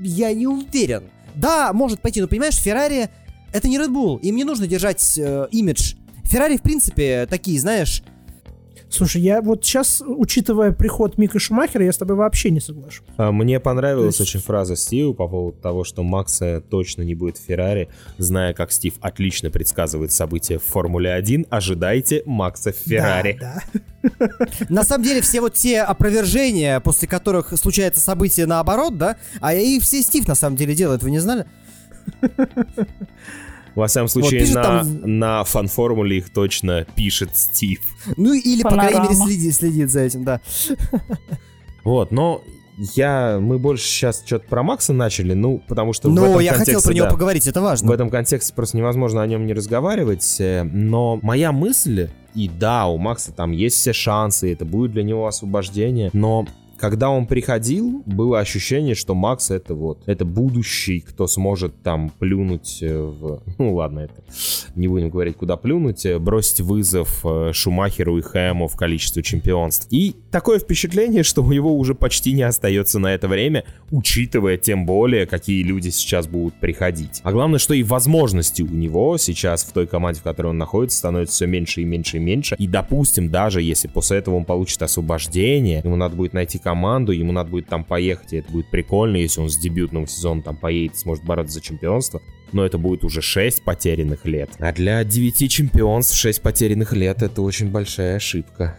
[0.00, 1.04] я не уверен.
[1.34, 3.10] Да, может пойти, но понимаешь, Феррари
[3.52, 5.94] это не Red Bull, им не нужно держать э, имидж.
[6.24, 8.02] Феррари, в принципе, такие, знаешь,
[8.90, 13.04] Слушай, я вот сейчас, учитывая приход Мика Шумахера, я с тобой вообще не соглашусь.
[13.18, 17.14] А, Мне понравилась То есть- очень фраза Стива по поводу того, что Макса точно не
[17.14, 17.88] будет в Феррари.
[18.16, 23.36] Зная, как Стив отлично предсказывает события в Формуле 1, ожидайте Макса в Феррари.
[23.38, 24.28] Да, да.
[24.70, 29.78] на самом деле все вот те опровержения, после которых случается событие наоборот, да, а и
[29.80, 31.44] все Стив на самом деле делает, вы не знали?
[33.78, 37.80] Во всяком случае, пишет на, там- на фан-формуле их точно пишет Стив.
[38.16, 40.40] Ну или, по крайней мере, следит, следит за этим, да.
[41.84, 42.42] Вот, но
[42.96, 46.54] я, мы больше сейчас что-то про Макса начали, ну, потому что в Но этом я
[46.54, 47.92] хотел про него да, поговорить, это В важно.
[47.92, 52.98] этом контексте просто невозможно о нем не разговаривать, э, но моя мысль, и да, у
[52.98, 56.46] Макса там есть все шансы, это будет для него освобождение, но
[56.78, 62.78] когда он приходил, было ощущение, что Макс это вот, это будущий, кто сможет там плюнуть
[62.80, 63.42] э, в...
[63.58, 64.22] Ну ладно, это
[64.76, 69.88] не будем говорить, куда плюнуть, э, бросить вызов э, Шумахеру и Хэму в количестве чемпионств.
[69.90, 74.86] И такое впечатление, что у него уже почти не остается на это время, учитывая тем
[74.86, 77.20] более, какие люди сейчас будут приходить.
[77.24, 80.98] А главное, что и возможности у него сейчас в той команде, в которой он находится,
[80.98, 82.54] становится все меньше и меньше и меньше.
[82.56, 87.32] И, допустим, даже если после этого он получит освобождение, ему надо будет найти команду, ему
[87.32, 90.96] надо будет там поехать, и это будет прикольно, если он с дебютного сезона там поедет
[90.96, 92.20] и сможет бороться за чемпионство.
[92.52, 94.50] Но это будет уже 6 потерянных лет.
[94.58, 98.76] А для 9 чемпионств 6 потерянных лет это очень большая ошибка.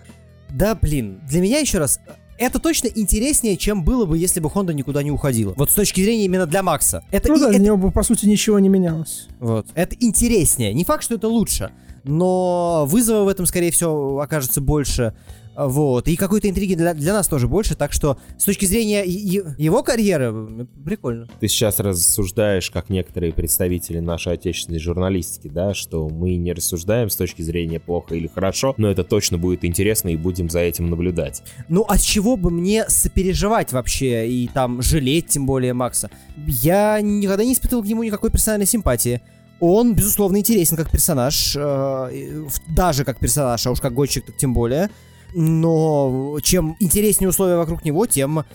[0.52, 1.99] Да, блин, для меня еще раз,
[2.38, 5.54] это точно интереснее, чем было бы, если бы Honda никуда не уходила.
[5.58, 7.04] Вот с точки зрения именно для Макса.
[7.10, 9.28] Это, Ну и- да, это- для него бы, по сути, ничего не менялось.
[9.39, 9.65] вот.
[9.73, 10.73] Это интереснее.
[10.75, 11.71] Не факт, что это лучше,
[12.04, 15.13] но вызова в этом, скорее всего, окажется больше.
[15.59, 16.07] Вот.
[16.07, 17.75] И какой-то интриги для, для нас тоже больше.
[17.75, 21.27] Так что с точки зрения его карьеры, прикольно.
[21.39, 27.15] Ты сейчас рассуждаешь, как некоторые представители нашей отечественной журналистики, да, что мы не рассуждаем с
[27.15, 31.43] точки зрения плохо или хорошо, но это точно будет интересно и будем за этим наблюдать.
[31.67, 36.09] Ну, а с чего бы мне сопереживать вообще и там жалеть, тем более Макса?
[36.47, 39.21] Я никогда не испытывал к нему никакой персональной симпатии.
[39.59, 44.53] Он, безусловно, интересен как персонаж, э, даже как персонаж, а уж как гонщик, так тем
[44.53, 44.89] более.
[45.33, 48.45] Но чем интереснее условия вокруг него, тем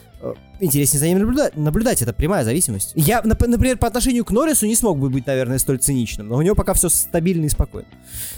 [0.61, 1.57] интереснее за ним наблюдать.
[1.57, 2.03] наблюдать.
[2.03, 2.93] Это прямая зависимость.
[2.95, 6.37] Я, нап- например, по отношению к Норрису не смог бы быть, наверное, столь циничным, но
[6.37, 7.89] у него пока все стабильно и спокойно.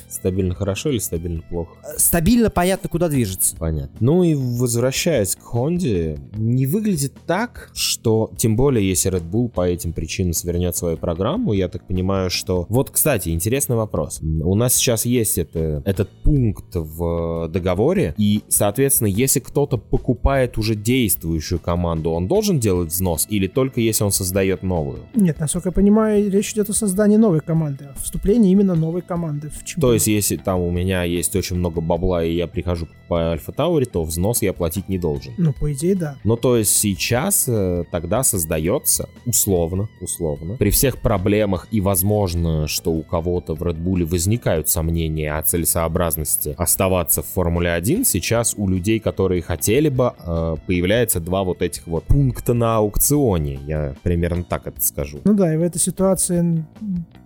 [0.09, 1.77] Стабильно хорошо или стабильно плохо?
[1.85, 3.57] Э, Стабильно, понятно, куда движется.
[3.57, 3.96] Понятно.
[4.01, 9.66] Ну и возвращаясь к Хонде, не выглядит так, что, тем более, если Red Bull по
[9.68, 12.66] этим причинам свернет свою программу, я так понимаю, что...
[12.68, 14.20] Вот, кстати, интересный вопрос.
[14.22, 20.75] У нас сейчас есть это, этот пункт в договоре, и, соответственно, если кто-то покупает уже
[20.75, 25.01] действующую команду, он должен делать взнос, или только если он создает новую?
[25.15, 29.51] Нет, насколько я понимаю, речь идет о создании новой команды, о вступлении именно новой команды
[29.51, 33.33] в То есть, если там у меня есть очень много бабла, и я прихожу, покупаю
[33.33, 35.33] Альфа Таури, то взнос я платить не должен.
[35.39, 36.17] Ну, по идее, да.
[36.25, 42.93] Ну, то есть сейчас э, тогда создается, условно, условно, при всех проблемах и возможно, что
[42.93, 48.69] у кого-то в Red Bull возникают сомнения о целесообразности оставаться в Формуле 1, сейчас у
[48.69, 54.45] людей, которые хотели бы, э, появляется два вот этих вот пункта на аукционе, я примерно
[54.45, 55.21] так это скажу.
[55.25, 56.64] Ну да, и в этой ситуации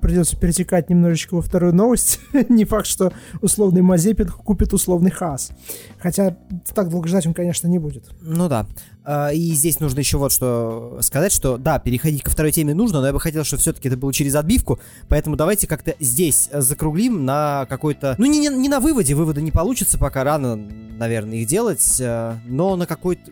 [0.01, 2.21] придется перетекать немножечко во вторую новость.
[2.49, 5.53] Не факт, что условный Мазепин купит условный Хас.
[5.99, 6.37] Хотя
[6.75, 8.11] так долго ждать он, конечно, не будет.
[8.23, 8.67] Ну да.
[9.05, 13.01] А, И здесь нужно еще вот что сказать, что да, переходить ко второй теме нужно,
[13.01, 17.25] но я бы хотел, чтобы все-таки это было через отбивку, поэтому давайте как-то здесь закруглим
[17.25, 18.15] на какой-то...
[18.19, 22.37] Ну, не, не, не на выводе, вывода не получится, пока рано, наверное, их делать, э,
[22.47, 23.31] но на какой-то...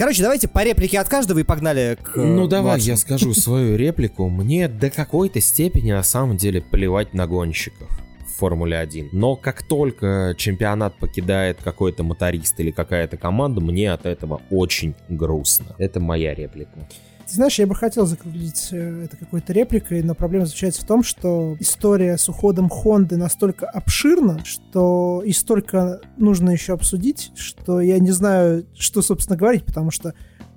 [0.00, 2.16] Короче, давайте по реплике от каждого и погнали к...
[2.16, 2.90] э, Ну давай младшему.
[2.92, 4.30] я скажу свою реплику.
[4.30, 7.86] Мне до какой-то степени на самом деле плевать на гонщиков
[8.26, 9.10] в Формуле 1.
[9.12, 15.74] Но как только чемпионат покидает какой-то моторист или какая-то команда, мне от этого очень грустно.
[15.76, 16.88] Это моя реплика.
[17.30, 21.04] Ты знаешь, я бы хотел закруглить э, это какой-то репликой, но проблема заключается в том,
[21.04, 28.00] что история с уходом Хонды настолько обширна, что и столько нужно еще обсудить, что я
[28.00, 30.14] не знаю, что, собственно, говорить, потому что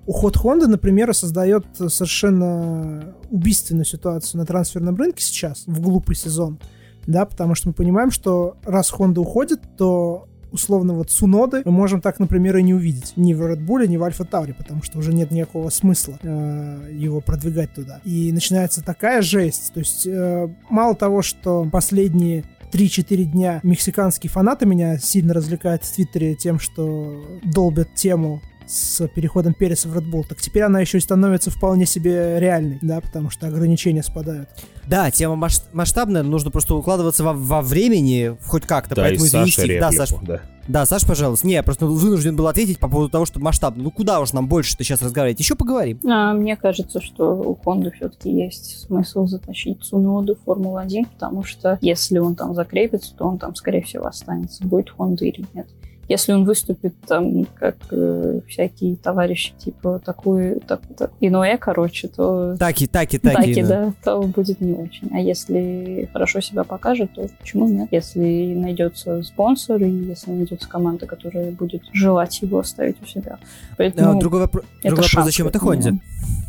[0.08, 6.60] уход Хонды, например, создает совершенно убийственную ситуацию на трансферном рынке сейчас, в глупый сезон,
[7.06, 12.20] да, потому что мы понимаем, что раз Хонда уходит, то условного Цуноды мы можем так,
[12.20, 15.14] например, и не увидеть ни в Red Bull, ни в Альфа Таури, потому что уже
[15.14, 18.00] нет никакого смысла э, его продвигать туда.
[18.06, 19.74] И начинается такая жесть.
[19.74, 25.94] То есть э, мало того, что последние 3-4 дня мексиканские фанаты меня сильно развлекают в
[25.94, 30.98] Твиттере тем, что долбят тему с переходом Переса в Red Bull, так теперь она еще
[30.98, 34.50] и становится вполне себе реальной, да, потому что ограничения спадают.
[34.88, 39.28] Да, тема масш- масштабная, нужно просто укладываться во, во времени хоть как-то, Да, и поэтому
[39.28, 39.80] извините.
[39.80, 40.42] Да, Саш, да.
[40.68, 41.48] да, Саш, пожалуйста.
[41.48, 43.84] Не, я просто вынужден был ответить по поводу того, что масштабно.
[43.84, 45.40] Ну куда уж нам больше-то сейчас разговаривать?
[45.40, 46.00] Еще поговорим.
[46.06, 51.78] А, мне кажется, что у Хонды все-таки есть смысл затащить Цуноду в Формулу-1, потому что
[51.82, 55.68] если он там закрепится, то он там, скорее всего, останется, будет Хонда или нет.
[56.14, 62.56] Если он выступит там как э, всякие товарищи, типа такой, так, так, иное, короче, то
[62.56, 63.36] Таки, таки, таки.
[63.36, 63.68] таки, да.
[63.68, 65.10] да, то будет не очень.
[65.12, 67.88] А если хорошо себя покажет, то почему нет?
[67.90, 73.40] Если найдется спонсор и если найдется команда, которая будет желать его оставить у себя.
[73.42, 75.58] А, Поэтому другой вопро- другой вопрос, зачем это.
[75.58, 75.94] Хонде?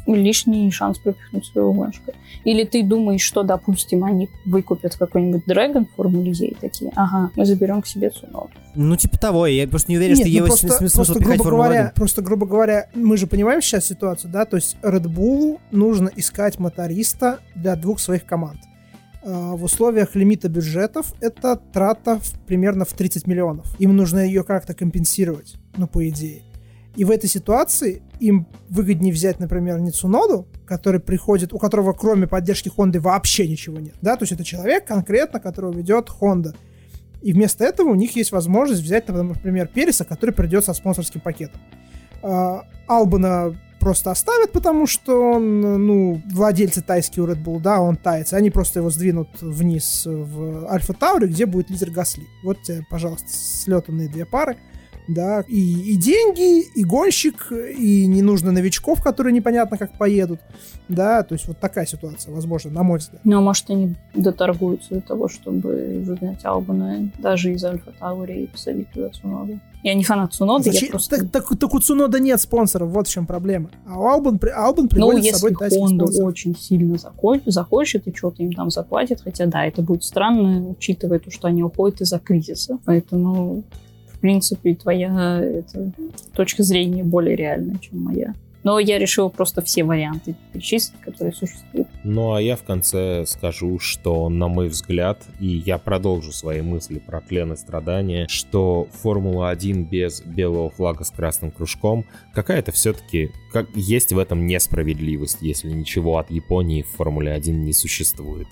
[0.07, 2.13] Лишний шанс пропихнуть своего гонщика.
[2.45, 7.81] Или ты думаешь, что, допустим, они выкупят какой-нибудь Dragon в Формуле такие, ага, мы заберем
[7.81, 8.51] к себе Цуноду.
[8.75, 11.45] Ну, типа того, я просто не уверен, Нет, что ну его просто, смысл просто, грубо
[11.45, 11.93] говоря, 1.
[11.95, 16.59] просто, грубо говоря, мы же понимаем сейчас ситуацию, да, то есть Red Bull нужно искать
[16.59, 18.59] моториста для двух своих команд.
[19.27, 23.75] А, В условиях лимита бюджетов это трата в- примерно в 30 миллионов.
[23.79, 26.43] Им нужно ее как-то компенсировать, ну, по идее.
[26.97, 32.27] И в этой ситуации им выгоднее взять, например, не Цуноду, который приходит, у которого кроме
[32.27, 33.95] поддержки Хонды вообще ничего нет.
[34.01, 36.55] Да, то есть это человек конкретно, которого ведет Honda.
[37.21, 41.61] И вместо этого у них есть возможность взять, например, Переса, который придет со спонсорским пакетом.
[42.23, 47.97] А, Албана просто оставят, потому что он, ну, владельцы тайские у Red Bull, да, он
[47.97, 48.33] таец.
[48.33, 52.25] Они просто его сдвинут вниз в Альфа Тауре, где будет лидер Гасли.
[52.43, 54.57] Вот тебе, пожалуйста, слетанные две пары.
[55.09, 60.41] Да, и, и деньги, и гонщик, и не нужно новичков, которые непонятно как поедут,
[60.89, 63.21] да, то есть вот такая ситуация, возможно, на мой взгляд.
[63.25, 68.47] Ну, а может, они доторгуются до того, чтобы выгнать Албана даже из Альфа Таури и
[68.47, 69.59] посадить туда Цуногу.
[69.83, 70.87] Я не фанат Цуноды, Зачем?
[70.87, 71.19] я просто...
[71.19, 73.69] Так, так, так у Цунода нет спонсоров, вот в чем проблема.
[73.87, 76.29] А у Албан, Албан Ну, приводит с если собой тайских Honda спонсоров.
[76.29, 76.97] очень сильно
[77.47, 81.63] захочет и что-то им там заплатит, хотя да, это будет странно, учитывая то, что они
[81.63, 82.79] уходят из-за кризиса.
[82.87, 83.65] Поэтому,
[84.25, 85.93] принципе, твоя это,
[86.33, 88.33] точка зрения более реальная, чем моя.
[88.63, 91.89] Но я решила просто все варианты перечислить, которые существуют.
[92.05, 97.01] Ну а я в конце скажу, что, на мой взгляд, и я продолжу свои мысли
[97.01, 103.67] про тлен и страдания, что Формула-1 без белого флага с красным кружком какая-то все-таки, как
[103.75, 108.49] есть в этом несправедливость, если ничего от Японии в Формуле-1 не существует.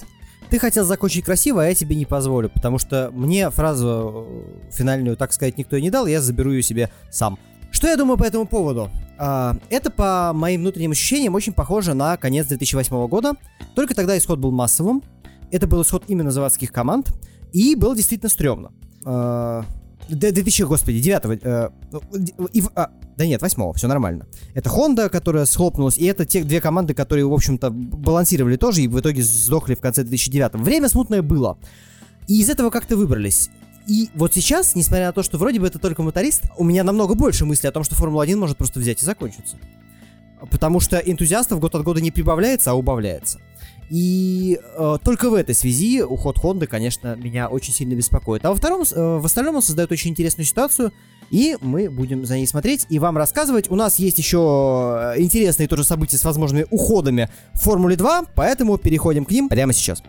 [0.52, 5.16] Ты хотел закончить красиво, а я тебе не позволю, потому что мне фразу э, финальную,
[5.16, 7.38] так сказать, никто не дал, я заберу ее себе сам.
[7.70, 8.90] Что я думаю по этому поводу?
[9.16, 13.32] А, это, по моим внутренним ощущениям, очень похоже на конец 2008 года.
[13.74, 15.02] Только тогда исход был массовым.
[15.50, 17.14] Это был исход именно заводских команд.
[17.54, 18.72] И было действительно стрёмно.
[20.08, 22.02] А, д- 2000, господи, 9 э, ну,
[22.74, 24.26] а, да нет, 8 все нормально.
[24.54, 28.88] Это Honda, которая схлопнулась, и это те две команды, которые, в общем-то, балансировали тоже и
[28.88, 31.58] в итоге сдохли в конце 2009 Время смутное было.
[32.28, 33.50] И из этого как-то выбрались.
[33.86, 37.14] И вот сейчас, несмотря на то, что вроде бы это только моторист, у меня намного
[37.14, 39.56] больше мыслей о том, что Формула-1 может просто взять и закончиться.
[40.50, 43.40] Потому что энтузиастов год от года не прибавляется, а убавляется.
[43.92, 48.42] И э, только в этой связи уход Хонды, конечно, меня очень сильно беспокоит.
[48.46, 50.94] А во втором, э, в остальном он создает очень интересную ситуацию,
[51.28, 53.70] и мы будем за ней смотреть и вам рассказывать.
[53.70, 58.78] У нас есть еще э, интересные тоже события с возможными уходами в Формуле 2, поэтому
[58.78, 60.02] переходим к ним прямо сейчас.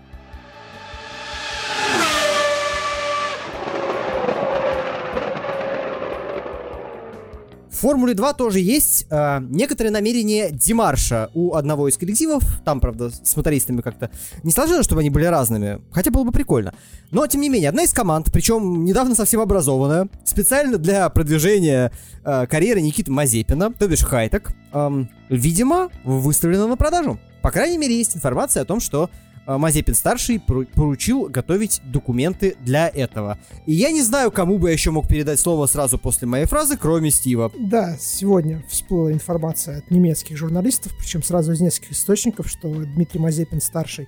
[7.84, 12.42] Формуле 2 тоже есть э, некоторые намерения Димарша у одного из коллективов.
[12.64, 14.10] Там, правда, с мотористами как-то
[14.44, 15.82] не сложилось, чтобы они были разными.
[15.92, 16.74] Хотя было бы прикольно.
[17.12, 21.92] Но, тем не менее, одна из команд, причем недавно совсем образованная, специально для продвижения
[22.24, 27.20] э, карьеры Никиты Мазепина, то бишь Хайтек, эм, видимо, выставлена на продажу.
[27.42, 32.88] По крайней мере, есть информация о том, что э, Мазепин-старший пору- поручил готовить документы для
[32.88, 33.38] этого.
[33.66, 36.78] И я не знаю, кому бы я еще мог передать слово сразу после моей фразы,
[36.78, 37.52] кроме Стива.
[37.60, 44.08] Да, сегодня всплыла информация от немецких журналистов, причем сразу из нескольких источников, что Дмитрий Мазепин-старший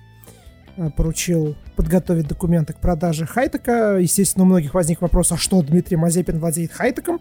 [0.76, 3.98] э, поручил подготовить документы к продаже Хайтека.
[4.00, 7.20] Естественно, у многих возник вопрос, а что Дмитрий Мазепин владеет Хайтеком?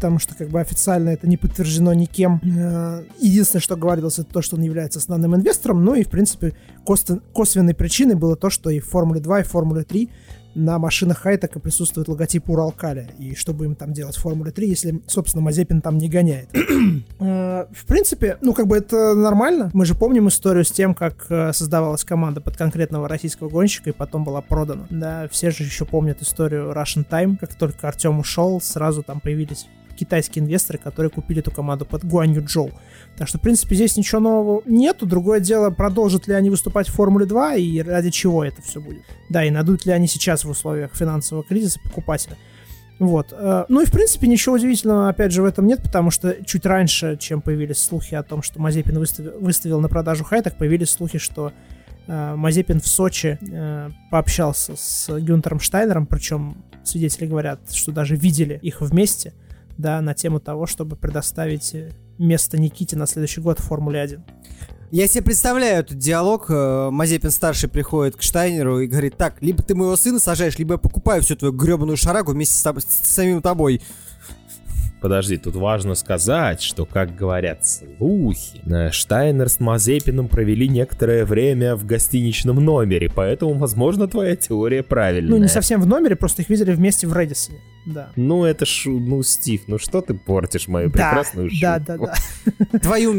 [0.00, 2.40] Потому что как бы официально это не подтверждено никем.
[2.42, 5.84] Э, Единственное, что говорилось, это то, что он является основным инвестором.
[5.84, 6.54] Ну и, в принципе,
[6.86, 10.08] косвен- косвенной причиной было то, что и в Формуле 2, и в Формуле 3
[10.56, 13.08] на машинах Хайтека присутствует логотип Уралкаля.
[13.20, 16.48] И что им там делать в Формуле 3, если, собственно, Мазепин там не гоняет?
[17.20, 19.70] Э, В принципе, ну, как бы это нормально.
[19.74, 23.92] Мы же помним историю с тем, как э, создавалась команда под конкретного российского гонщика и
[23.92, 24.86] потом была продана.
[24.90, 27.36] Да, все же еще помнят историю Russian Time.
[27.38, 29.66] Как только Артем ушел, сразу там появились
[30.00, 32.70] китайские инвесторы, которые купили эту команду под Гуанью Джоу.
[33.16, 35.06] Так что, в принципе, здесь ничего нового нету.
[35.06, 39.02] Другое дело, продолжат ли они выступать в Формуле 2 и ради чего это все будет.
[39.28, 42.36] Да, и найдут ли они сейчас в условиях финансового кризиса покупателя.
[42.98, 43.32] Вот.
[43.32, 46.66] Э, Ну и, в принципе, ничего удивительного, опять же, в этом нет, потому что чуть
[46.66, 51.18] раньше, чем появились слухи о том, что Мазепин выставил, выставил на продажу Хайтек, появились слухи,
[51.18, 51.52] что
[52.06, 58.58] э, Мазепин в Сочи э, пообщался с Гюнтером Штайнером, причем свидетели говорят, что даже видели
[58.62, 59.32] их вместе,
[59.80, 64.22] да, на тему того, чтобы предоставить э, место Никите на следующий год в Формуле 1.
[64.90, 66.46] Я себе представляю этот диалог.
[66.50, 70.78] э, Мазепин-старший приходит к Штайнеру и говорит, так, либо ты моего сына сажаешь, либо я
[70.78, 73.80] покупаю всю твою гребаную шарагу вместе с, тоб- с самим тобой.
[75.00, 81.74] Подожди, тут важно сказать, что, как говорят слухи, э, Штайнер с Мазепиным провели некоторое время
[81.74, 85.30] в гостиничном номере, поэтому, возможно, твоя теория правильная.
[85.30, 87.60] Ну, не совсем в номере, просто их видели вместе в Редисоне.
[87.92, 88.10] Да.
[88.16, 91.62] Ну, это ж, ну, Стив, ну что ты портишь мою Да, прекрасную шутку?
[91.62, 92.78] да, да, да.
[92.80, 93.12] Твою,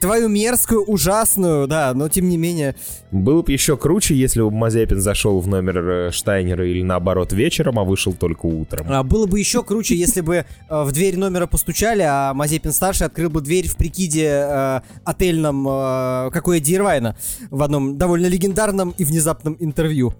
[0.00, 2.74] твою мерзкую, ужасную, да, но тем не менее.
[3.10, 7.78] Было бы еще круче, если бы Мазепин зашел в номер э, Штайнера или наоборот вечером,
[7.78, 8.86] а вышел только утром.
[8.88, 13.30] А, было бы еще круче, если бы э, в дверь номера постучали, а Мазепин-старший открыл
[13.30, 17.16] бы дверь в прикиде э, отельном, э, как у Эдди Ирвайна,
[17.50, 20.14] в одном довольно легендарном и внезапном интервью.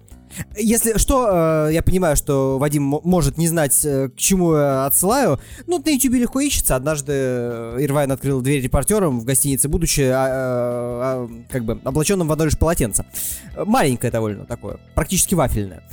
[0.57, 5.39] Если что, э, я понимаю, что Вадим может не знать, э, к чему я отсылаю.
[5.67, 6.75] Ну, на YouTube легко ищется.
[6.75, 12.31] Однажды э, Ирвайн открыл дверь репортерам в гостинице, будучи а, а, как бы облаченным в
[12.31, 13.05] одно лишь полотенце.
[13.57, 15.83] Маленькое довольно такое, практически вафельное.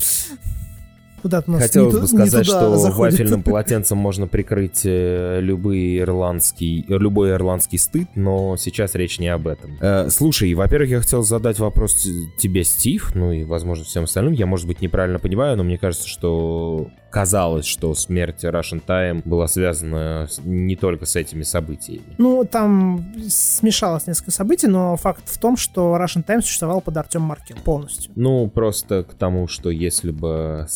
[1.28, 3.12] Куда-то нас Хотелось не, бы не сказать, туда что заходит.
[3.12, 9.46] вафельным полотенцем можно прикрыть э, любые ирландский, любой ирландский стыд, но сейчас речь не об
[9.46, 9.76] этом.
[9.80, 12.08] Э, слушай, во-первых, я хотел задать вопрос
[12.38, 14.32] тебе, Стив, ну и, возможно, всем остальным.
[14.32, 19.48] Я, может быть, неправильно понимаю, но мне кажется, что казалось, что смерть Russian Time была
[19.48, 22.14] связана не только с этими событиями.
[22.18, 27.22] Ну, там смешалось несколько событий, но факт в том, что Russian Times существовал под Артем
[27.22, 28.12] Маркел полностью.
[28.14, 30.66] Ну, просто к тому, что если бы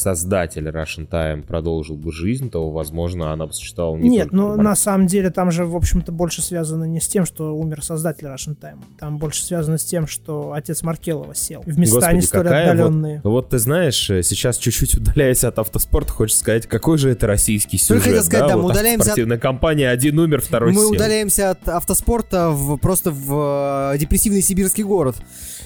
[0.43, 4.57] создатель Russian Time продолжил бы жизнь, то, возможно, она бы существовала не Нет, только ну
[4.57, 8.27] на самом деле там же, в общем-то, больше связано не с тем, что умер создатель
[8.27, 8.79] Russian Time.
[8.99, 12.67] Там больше связано с тем, что отец Маркелова сел в места Господи, не столь какая
[12.67, 13.21] вот- отдаленные.
[13.25, 17.79] Вот ты знаешь, э, сейчас чуть-чуть удаляясь от автоспорта, хочешь сказать, какой же это российский
[17.79, 20.91] сюжет, хотел сказать, да, мы Вот удаляемся от- компания, один умер, второй Мы сел.
[20.93, 25.17] удаляемся от автоспорта в, просто в э, депрессивный сибирский город.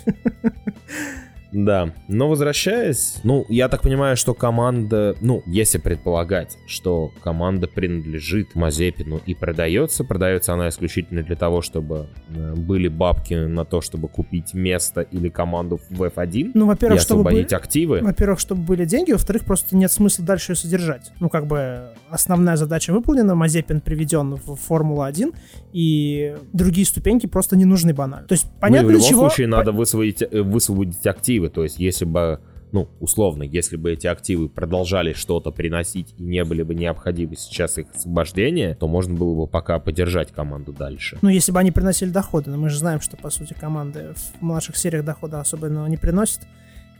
[1.56, 8.54] Да, но возвращаясь, ну, я так понимаю, что команда, ну, если предполагать, что команда принадлежит
[8.54, 14.08] Мазепину и продается, продается она исключительно для того, чтобы э, были бабки на то, чтобы
[14.08, 18.00] купить место или команду в F1 Ну, и во-первых, чтобы были, освободить активы.
[18.02, 21.12] во-первых, чтобы были деньги, во-вторых, просто нет смысла дальше ее содержать.
[21.20, 25.34] Ну, как бы основная задача выполнена, Мазепин приведен в Формулу-1,
[25.72, 28.26] и другие ступеньки просто не нужны банально.
[28.26, 29.28] То есть, понятно, ну, и в для любом чего...
[29.30, 31.45] случае надо высвободить, э, высвободить активы.
[31.48, 32.40] То есть, если бы,
[32.72, 37.78] ну, условно, если бы эти активы продолжали что-то приносить и не были бы необходимы сейчас
[37.78, 41.18] их освобождения, то можно было бы пока поддержать команду дальше.
[41.22, 42.50] Ну, если бы они приносили доходы.
[42.50, 46.42] Но мы же знаем, что, по сути, команды в младших сериях дохода особенно не приносят.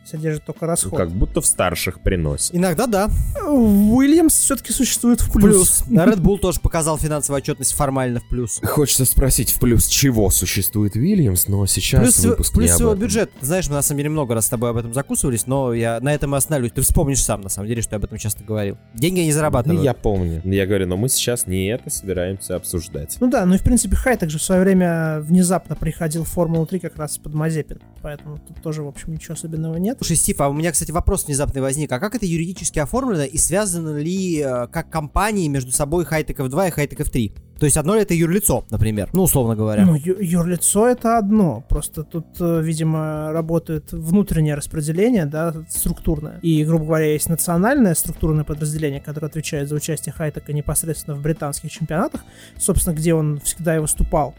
[0.07, 0.97] Содержат только Ну, расход.
[0.97, 2.55] Как будто в старших приносит.
[2.55, 3.11] Иногда да.
[3.49, 5.83] Уильямс все-таки существует в плюс.
[5.83, 5.85] Плюс.
[5.89, 8.61] Red Bull тоже показал финансовую отчетность формально в плюс.
[8.63, 12.91] Хочется спросить, в плюс чего существует Вильямс, но сейчас Плюс, выпуск плюс не об его
[12.93, 13.03] этом.
[13.03, 13.31] бюджет.
[13.41, 16.15] Знаешь, мы на самом деле много раз с тобой об этом закусывались, но я на
[16.15, 16.73] этом и остановлюсь.
[16.73, 18.79] Ты вспомнишь сам, на самом деле, что я об этом часто говорил.
[18.95, 19.83] Деньги Ну, зарабатывают.
[19.83, 20.41] я помню.
[20.45, 23.17] Я говорю, но мы сейчас не это собираемся обсуждать.
[23.21, 26.81] Ну да, ну и в принципе Хайтек же в свое время внезапно приходил в Формулу-3
[26.81, 27.81] как раз под Мазепин.
[28.03, 29.96] Поэтому тут тоже, в общем, ничего особенного нет.
[29.99, 31.91] Слушай, Стив, а у меня, кстати, вопрос внезапный возник.
[31.93, 36.69] А как это юридически оформлено и связано ли э, как компании между собой Хайтеков 2
[36.69, 37.33] и Хайтеков 3?
[37.59, 39.09] То есть одно ли это юрлицо, например?
[39.15, 39.87] Ну, условно говоря.
[39.87, 41.65] Ну, ю- юрлицо это одно.
[41.71, 46.39] Просто тут, э, видимо, работает внутреннее распределение, да, структурное.
[46.43, 51.71] И, грубо говоря, есть национальное структурное подразделение, которое отвечает за участие Хайтека непосредственно в британских
[51.71, 52.25] чемпионатах,
[52.59, 54.35] собственно, где он всегда и выступал.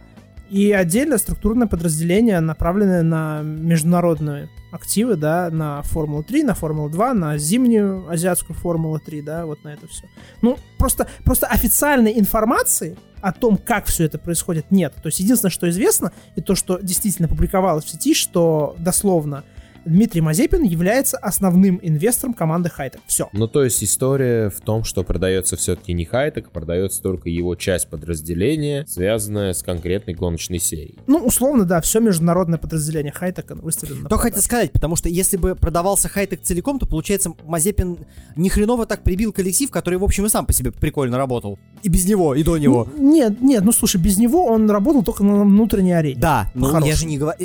[0.49, 8.09] И отдельно структурное подразделение, направленное на международные активы, да, на Формулу-3, на Формулу-2, на зимнюю
[8.09, 10.05] азиатскую Формулу-3, да, вот на это все.
[10.41, 14.93] Ну, просто, просто официальной информации о том, как все это происходит, нет.
[14.95, 19.43] То есть единственное, что известно, и то, что действительно публиковалось в сети, что дословно
[19.87, 23.01] Дмитрий Мазепин является основным инвестором команды Хайтек.
[23.07, 23.29] Все.
[23.31, 27.55] Ну, то есть история в том, что продается все-таки не Хайтек, а продается только его
[27.55, 30.97] часть подразделения, связанная с конкретной гоночной серией.
[31.07, 34.21] Ну, условно, да, все международное подразделение Хайтека выставлено продажу.
[34.21, 37.99] хотел сказать, потому что если бы продавался Хайтек целиком, то получается Мазепин
[38.35, 41.57] ни хреново так прибил коллектив, который, в общем, и сам по себе прикольно работал.
[41.83, 42.87] И без него, и до него.
[42.97, 46.19] Ну, Нет, нет, ну слушай, без него он работал только на внутренней арене.
[46.19, 47.37] Да, ну я же не говорю...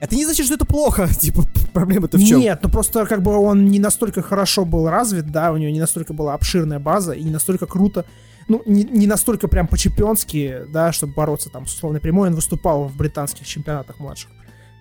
[0.00, 1.08] Это не значит, что это плохо.
[1.20, 1.42] Типа,
[1.72, 2.40] проблема-то в чем?
[2.40, 5.80] Нет, ну просто как бы он не настолько хорошо был развит, да, у него не
[5.80, 8.04] настолько была обширная база и не настолько круто,
[8.48, 12.84] ну, не, не настолько прям по-чемпионски, да, чтобы бороться там с условной прямой, он выступал
[12.84, 14.30] в британских чемпионатах младших.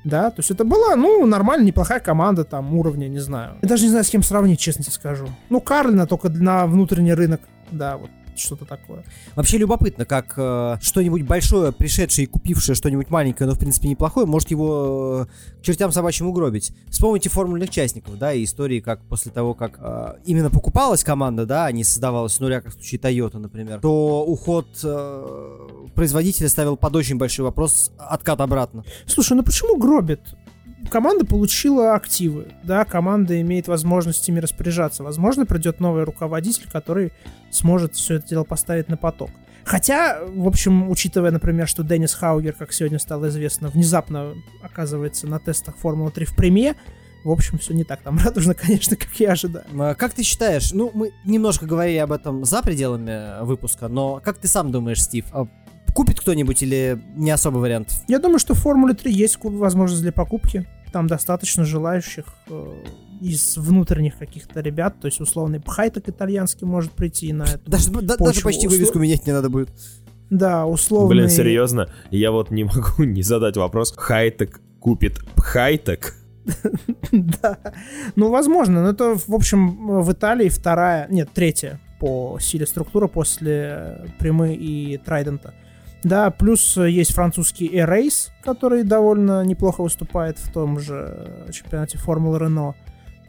[0.04, 3.58] Да, то есть это была, ну, нормально, неплохая команда там уровня, не знаю.
[3.62, 5.28] Я даже не знаю, с кем сравнить, честно скажу.
[5.50, 7.42] Ну, Карлина только на внутренний рынок,
[7.72, 8.10] да, вот
[8.40, 9.04] что-то такое.
[9.36, 14.26] Вообще любопытно, как э, что-нибудь большое, пришедшее и купившее что-нибудь маленькое, но в принципе неплохое,
[14.26, 16.72] может его э, к чертям собачьим угробить.
[16.90, 21.66] Вспомните формульных частников, да, и истории, как после того, как э, именно покупалась команда, да,
[21.66, 26.78] а не создавалась с нуля, как в случае Toyota, например, то уход э, производителя ставил
[26.78, 28.84] под очень большой вопрос откат обратно.
[29.06, 30.22] Слушай, ну почему гробит?
[30.90, 35.04] Команда получила активы, да, команда имеет возможность ими распоряжаться.
[35.04, 37.12] Возможно, придет новый руководитель, который
[37.52, 39.30] сможет все это дело поставить на поток.
[39.64, 45.40] Хотя, в общем, учитывая, например, что Деннис Хаугер, как сегодня стало известно, внезапно оказывается на
[45.40, 46.76] тестах Формулы-3 в преме,
[47.26, 49.66] в общем, все не так там радужно, конечно, как я ожидаю.
[49.74, 54.22] Э, Как ты считаешь, ну, мы немножко говорили об этом за пределами э, выпуска, но
[54.24, 55.48] как ты сам думаешь, Стив, а
[55.94, 57.90] купит кто-нибудь или не особый вариант?
[58.08, 60.66] Я думаю, что в Формуле 3 есть возможность для покупки.
[60.92, 62.74] Там достаточно желающих э,
[63.22, 65.00] из внутренних каких-то ребят.
[65.00, 67.62] То есть, условный Пхайтек итальянский может прийти на это.
[67.70, 69.70] Даже, да- даже Почву почти вывеску менять не надо будет.
[70.30, 71.16] Да, условный...
[71.16, 71.90] Блин, серьезно?
[72.12, 73.94] Я вот не могу не задать вопрос.
[73.96, 76.16] Хайтек купит Хайтек?
[77.12, 77.58] Да.
[78.16, 78.84] Ну, возможно.
[78.84, 84.98] Но это, в общем, в Италии вторая, нет, третья по силе структура после Примы и
[84.98, 85.54] Трайдента.
[86.08, 88.10] Да, плюс есть французский Air
[88.44, 92.76] который довольно неплохо выступает в том же чемпионате Формулы Рено.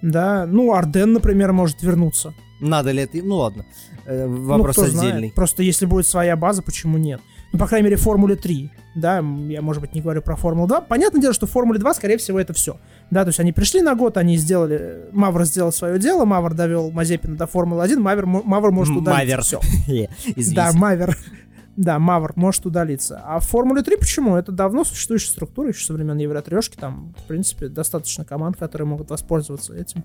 [0.01, 2.35] Да, ну, Арден, например, может вернуться.
[2.61, 3.18] Надо ли это?
[3.18, 3.64] Ну ладно,
[4.07, 5.18] э, вопрос ну, отдельный.
[5.18, 5.35] Знает.
[5.35, 7.20] Просто если будет своя база, почему нет?
[7.53, 9.16] Ну, по крайней мере, Формуле 3, да,
[9.49, 10.83] я, может быть, не говорю про Формулу 2.
[10.83, 12.79] Понятное дело, что в Формуле 2, скорее всего, это все.
[13.11, 16.91] Да, то есть они пришли на год, они сделали, Мавр сделал свое дело, Мавр довел
[16.91, 19.16] Мазепина до Формулы 1, Мавр, Мавр может удалиться.
[19.16, 19.43] Мавер.
[19.43, 20.09] Все.
[20.55, 21.16] Да, Мавер.
[21.79, 23.22] Да, Мавр может удалиться.
[23.24, 24.35] А в Формуле 3 почему?
[24.35, 26.76] Это давно существующая структура, еще со времен Евротрешки.
[26.76, 30.03] Там, в принципе, достаточно команд, которые могут воспользоваться этим.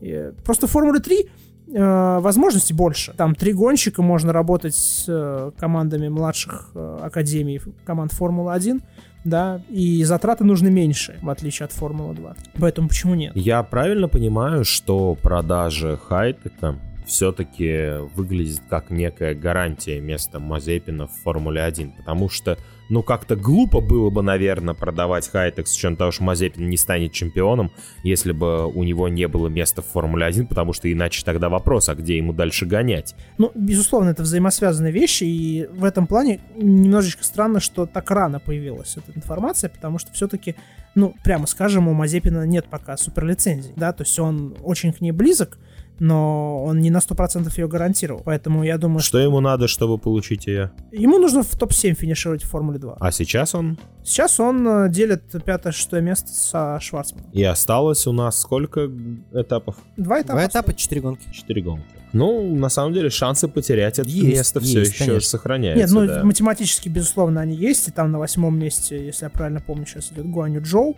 [0.00, 1.26] И просто в Формуле 3
[1.74, 3.14] э, возможностей больше.
[3.14, 8.80] Там три гонщика, можно работать с э, командами младших э, академий команд Формулы-1,
[9.24, 12.36] да, и затраты нужны меньше, в отличие от Формулы 2.
[12.60, 13.32] Поэтому почему нет?
[13.34, 16.78] Я правильно понимаю, что продажа Хайтека
[17.08, 22.58] все-таки выглядит как некая гарантия места Мазепина в Формуле 1, потому что,
[22.90, 27.12] ну, как-то глупо было бы, наверное, продавать Хайтек с учетом того, что Мазепин не станет
[27.12, 31.48] чемпионом, если бы у него не было места в Формуле 1, потому что иначе тогда
[31.48, 33.16] вопрос, а где ему дальше гонять?
[33.38, 38.98] Ну, безусловно, это взаимосвязанные вещи, и в этом плане немножечко странно, что так рано появилась
[38.98, 40.56] эта информация, потому что все-таки
[40.94, 45.12] ну, прямо скажем, у Мазепина нет пока суперлицензии, да, то есть он очень к ней
[45.12, 45.58] близок,
[46.00, 48.22] но он не на 100% ее гарантировал.
[48.24, 49.08] Поэтому я думаю, что...
[49.08, 50.70] Что ему надо, чтобы получить ее?
[50.92, 52.96] Ему нужно в топ-7 финишировать в Формуле 2.
[53.00, 53.78] А сейчас он?
[54.04, 57.30] Сейчас он э, делит пятое-шестое место со Шварцманом.
[57.32, 58.90] И осталось у нас сколько
[59.32, 59.76] этапов?
[59.96, 60.32] Два этапа.
[60.32, 61.30] Два этапа, четыре гонки.
[61.32, 61.84] Четыре гонки.
[62.12, 65.28] Ну, на самом деле, шансы потерять это есть, место есть, все еще конечно.
[65.28, 65.80] сохраняются.
[65.80, 66.24] Нет, ну, да.
[66.24, 67.88] математически, безусловно, они есть.
[67.88, 70.96] И там на восьмом месте, если я правильно помню, сейчас идет Гуаню Джоу,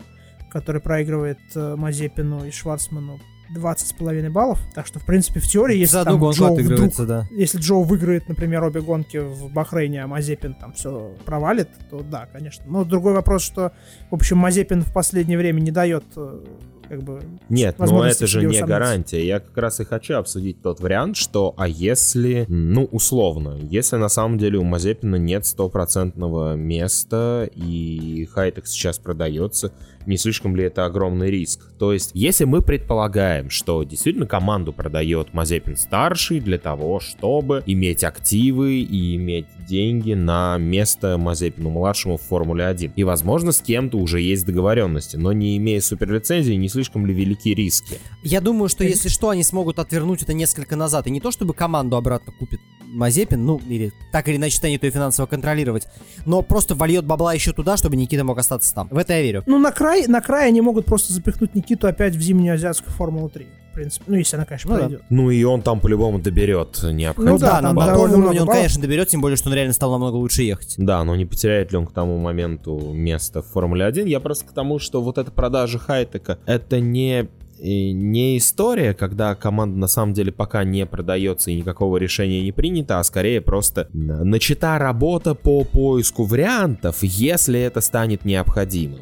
[0.50, 3.20] который проигрывает э, Мазепину и Шварцману
[3.54, 4.60] 20,5 баллов.
[4.74, 7.28] Так что, в принципе, в теории, если За одну там отыгрывается, вдруг, да.
[7.34, 12.26] если Джоу выиграет, например, обе гонки в Бахрейне, а Мазепин там все провалит, то да,
[12.32, 12.64] конечно.
[12.66, 13.72] Но другой вопрос, что,
[14.10, 16.44] в общем, Мазепин в последнее время не дает э,
[16.90, 17.20] как бы...
[17.48, 19.24] Нет, но это же не гарантия.
[19.24, 24.08] Я как раз и хочу обсудить тот вариант, что а если, ну, условно, если на
[24.08, 29.72] самом деле у Мазепина нет стопроцентного места и Хайтек сейчас продается,
[30.06, 31.60] не слишком ли это огромный риск?
[31.78, 38.04] То есть, если мы предполагаем, что действительно команду продает Мазепин старший для того, чтобы иметь
[38.04, 42.92] активы и иметь деньги на место Мазепину младшему в Формуле 1.
[42.96, 47.54] И, возможно, с кем-то уже есть договоренности, но не имея суперлицензии, не слишком ли велики
[47.54, 47.98] риски?
[48.22, 51.06] Я думаю, что если что, они смогут отвернуть это несколько назад.
[51.06, 54.90] И не то, чтобы команду обратно купит Мазепин, ну, или так или иначе станет ее
[54.90, 55.86] финансово контролировать,
[56.26, 58.88] но просто вольет бабла еще туда, чтобы Никита мог остаться там.
[58.90, 59.44] В это я верю.
[59.46, 63.28] Ну, на край, на край они могут просто запихнуть Никиту опять в зимнюю азиатскую Формулу
[63.28, 63.46] 3.
[63.70, 64.80] В принципе, ну, если она, конечно, Ну да.
[64.80, 65.02] пройдет.
[65.10, 67.34] Ну и он там по-любому доберет необходимое.
[67.34, 69.72] Ну да, да, на там батом довольно он, конечно, доберет, тем более, что он реально
[69.72, 70.74] стал намного лучше ехать.
[70.76, 74.06] Да, но не потеряет ли он к тому моменту место в Формуле 1?
[74.06, 77.28] Я просто к тому, что вот эта продажа Хайтека, это не
[77.60, 82.52] и не история, когда команда на самом деле пока не продается и никакого решения не
[82.52, 89.00] принято, а скорее просто начата работа по поиску вариантов, если это станет необходимым.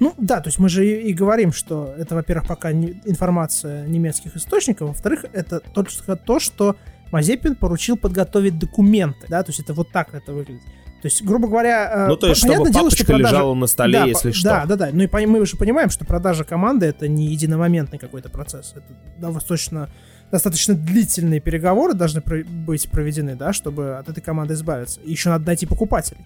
[0.00, 3.86] Ну да, то есть мы же и, и говорим, что это, во-первых, пока не, информация
[3.86, 6.76] немецких источников, во-вторых, это только то, что
[7.12, 10.62] Мазепин поручил подготовить документы, да, то есть это вот так это выглядит.
[11.02, 13.66] То есть, грубо говоря, э, Ну, то есть, понятное чтобы дело, что продажа- лежала на
[13.66, 14.48] столе, Да, если по- что.
[14.48, 14.88] Да, да, да.
[14.92, 18.72] Ну и мы же понимаем, что продажа команды это не единомоментный какой-то процесс.
[18.74, 18.86] Это
[19.18, 19.88] достаточно,
[20.32, 25.00] достаточно длительные переговоры должны быть проведены, да, чтобы от этой команды избавиться.
[25.00, 26.24] И еще надо найти покупателей.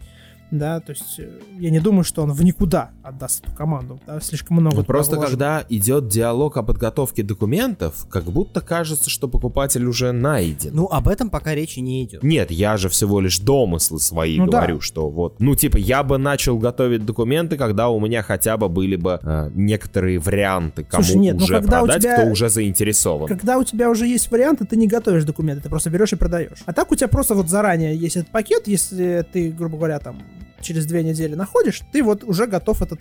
[0.50, 1.28] Да, то есть э,
[1.58, 4.00] я не думаю, что он в никуда отдаст эту команду.
[4.06, 4.76] Да, слишком много.
[4.78, 5.30] Ну, просто вложено.
[5.30, 10.70] когда идет диалог о подготовке документов, как будто кажется, что покупатель уже найден.
[10.74, 12.22] Ну, об этом пока речи не идет.
[12.22, 14.58] Нет, я же всего лишь домыслы свои Ну да.
[14.58, 18.68] говорю, что вот, ну типа я бы начал готовить документы, когда у меня хотя бы
[18.68, 22.30] были бы э, некоторые варианты, кому Слушай, нет, ну уже когда у продать, тебя- кто
[22.30, 23.28] уже заинтересован.
[23.28, 26.58] Когда у тебя уже есть варианты, ты не готовишь документы, ты просто берешь и продаешь.
[26.66, 30.20] А так у тебя просто вот заранее есть этот пакет, если ты, грубо говоря, там
[30.60, 33.00] через две недели находишь, ты вот уже готов этот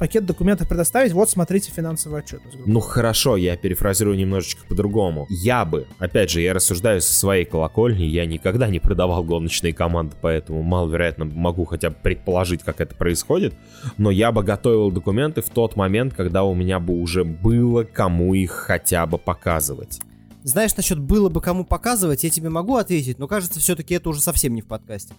[0.00, 1.12] пакет документов предоставить.
[1.12, 2.56] Вот смотрите финансовый отчетность.
[2.56, 5.26] грубо Ну хорошо, я перефразирую немножечко по-другому.
[5.28, 10.16] Я бы, опять же, я рассуждаю со своей колокольни, я никогда не продавал гоночные команды,
[10.20, 13.54] поэтому маловероятно могу хотя бы предположить, как это происходит,
[13.98, 18.32] но я бы готовил документы в тот момент, когда у меня бы уже было кому
[18.32, 20.00] их хотя бы показывать.
[20.42, 24.22] Знаешь, насчет было бы кому показывать, я тебе могу ответить, но кажется, все-таки это уже
[24.22, 25.12] совсем не в подкасте.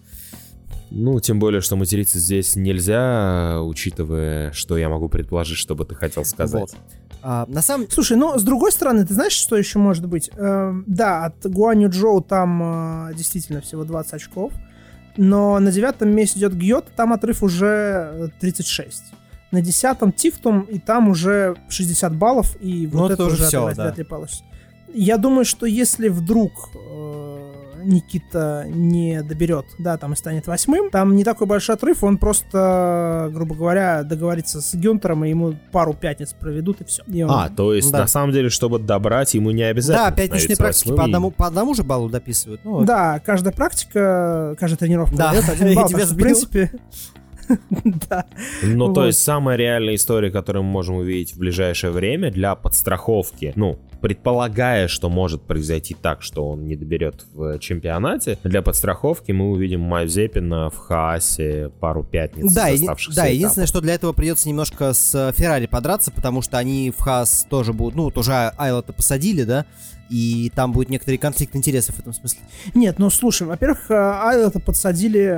[0.94, 5.94] Ну, тем более, что материться здесь нельзя, учитывая, что я могу предположить, что бы ты
[5.94, 6.60] хотел сказать.
[6.60, 6.74] Вот.
[7.22, 7.88] А, на самом...
[7.88, 10.30] Слушай, ну, с другой стороны, ты знаешь, что еще может быть?
[10.36, 14.52] Эм, да, от Гуаню Джоу там э, действительно всего 20 очков,
[15.16, 19.02] но на девятом месте идет Гьот, там отрыв уже 36.
[19.50, 23.76] На десятом Тифтум, и там уже 60 баллов, и Ну, вот это это уже отрывать
[23.76, 23.84] да.
[23.84, 24.44] вряд ли получится.
[24.92, 27.31] Я думаю, что если вдруг э,
[27.84, 33.30] Никита не доберет, да, там и станет восьмым, там не такой большой отрыв, он просто,
[33.32, 37.02] грубо говоря, договорится с Гюнтером, и ему пару пятниц проведут, и все.
[37.28, 38.00] А, то есть, Да.
[38.00, 41.46] на самом деле, чтобы добрать, ему не обязательно Да, пятничные практики по и- одному, по
[41.46, 42.60] одному же баллу дописывают.
[42.64, 46.70] Ну, Да, каждая практика, каждая тренировка Да, дает один балл, в принципе...
[48.08, 48.24] Да.
[48.62, 49.06] Ну, то Вот.
[49.06, 54.88] есть, самая реальная история, которую мы можем увидеть в ближайшее время для подстраховки, ну, предполагая,
[54.88, 60.68] что может произойти так, что он не доберет в чемпионате, для подстраховки мы увидим Мазепина
[60.70, 63.34] в Хаасе пару пятниц Да, оставшихся да этапов.
[63.36, 67.72] единственное, что для этого придется немножко с Феррари подраться, потому что они в Хас тоже
[67.72, 69.64] будут, ну, тоже Айла-то посадили, да,
[70.12, 72.40] и там будет некоторый конфликт интересов в этом смысле.
[72.74, 75.30] Нет, ну слушай, во-первых, э, Айлета подсадили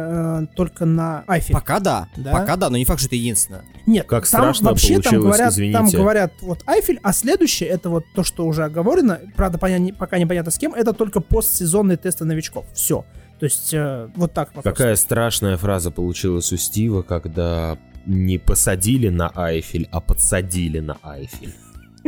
[0.42, 1.54] э, только на Айфель.
[1.54, 2.32] Пока да, Да?
[2.32, 3.62] пока да, но не факт, что это единственное.
[3.86, 5.78] Нет, Как там страшно вообще там получилось, говорят, извините.
[5.78, 9.92] там говорят вот Айфель, а следующее, это вот то, что уже оговорено, правда, поня- не-
[9.92, 12.66] пока непонятно с кем, это только постсезонные тесты новичков.
[12.74, 13.04] Все.
[13.38, 14.74] То есть э, вот так вопрос.
[14.76, 21.54] Какая страшная фраза получилась у Стива, когда не посадили на Айфель, а подсадили на Айфель.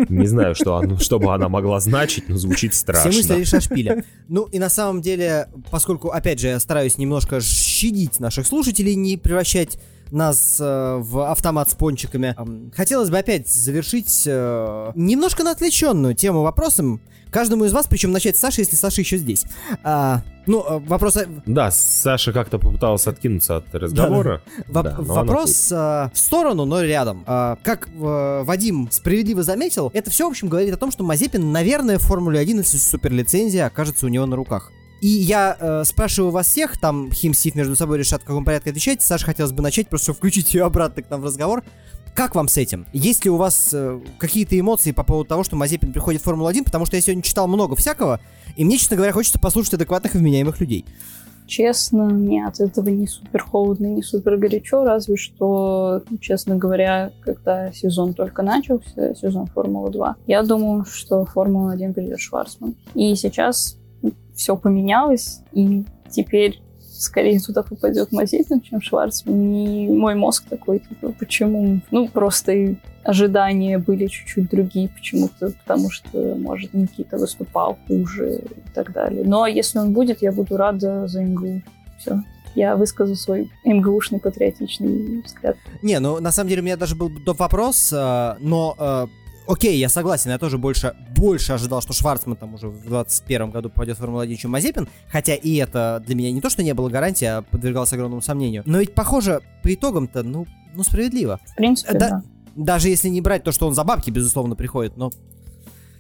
[0.09, 3.11] Не знаю, что, оно- что бы она могла значить, но звучит страшно.
[3.11, 4.05] Все мысли лишь о шпиле.
[4.29, 9.17] Ну и на самом деле, поскольку, опять же, я стараюсь немножко щадить наших слушателей, не
[9.17, 9.79] превращать
[10.11, 12.37] нас э, в автомат с пончиками,
[12.75, 17.01] хотелось бы опять завершить э, немножко на отвлеченную тему вопросом.
[17.31, 19.45] Каждому из вас, причем начать с Саши, если Саша еще здесь.
[19.83, 21.19] А, ну, э, вопрос...
[21.45, 24.43] Да, Саша как-то попытался откинуться от разговора.
[24.69, 27.25] Воп- Да, но она вопрос э, в сторону, но рядом.
[27.27, 31.51] А, как э, Вадим справедливо заметил, это все, в общем, говорит о том, что Мазепин,
[31.53, 34.71] наверное, в Формуле 1, если суперлицензия окажется у него на руках.
[35.01, 38.71] И я э, спрашиваю вас всех, там Хим, Стив между собой решат, в каком порядке
[38.71, 39.03] отвечать.
[39.03, 41.63] Саша хотелось бы начать, просто включить ее обратно к нам в разговор.
[42.15, 42.87] Как вам с этим?
[42.95, 46.65] Есть ли у вас э, какие-то эмоции по поводу того, что Мазепин приходит в Формулу-1?
[46.65, 48.21] Потому что я сегодня читал много всякого,
[48.57, 50.87] и мне, честно говоря, хочется послушать адекватных и вменяемых людей.
[51.47, 58.15] Честно, нет, этого не супер холодно, не супер горячо, разве что, честно говоря, когда сезон
[58.15, 62.75] только начался, сезон Формулы-2, я думаю, что Формула-1 придет Шварцман.
[62.95, 63.79] И сейчас
[64.37, 66.61] все поменялось, и теперь
[66.99, 69.53] скорее туда попадет Мазепин, чем Шварцман.
[69.53, 71.81] И мой мозг такой, типа, почему?
[71.91, 78.93] Ну, просто ожидания были чуть-чуть другие почему-то, потому что, может, Никита выступал хуже и так
[78.93, 79.25] далее.
[79.25, 81.63] Но если он будет, я буду рада за МГУ.
[81.99, 82.23] Все.
[82.55, 85.57] Я высказал свой МГУшный патриотичный взгляд.
[85.83, 87.39] Не, ну на самом деле у меня даже был доп.
[87.39, 89.07] вопрос, э, но э,
[89.47, 93.71] окей, я согласен, я тоже больше, больше ожидал, что Шварцман там уже в 21 году
[93.71, 96.89] попадет в Формулу-1, чем Мазепин, хотя и это для меня не то, что не было
[96.89, 98.63] гарантии, а подвергалось огромному сомнению.
[98.67, 101.41] Но ведь, похоже, по итогам-то, ну, ну справедливо.
[101.47, 102.09] В принципе, Да.
[102.11, 102.23] да.
[102.57, 105.11] Даже если не брать то, что он за бабки, безусловно, приходит, но...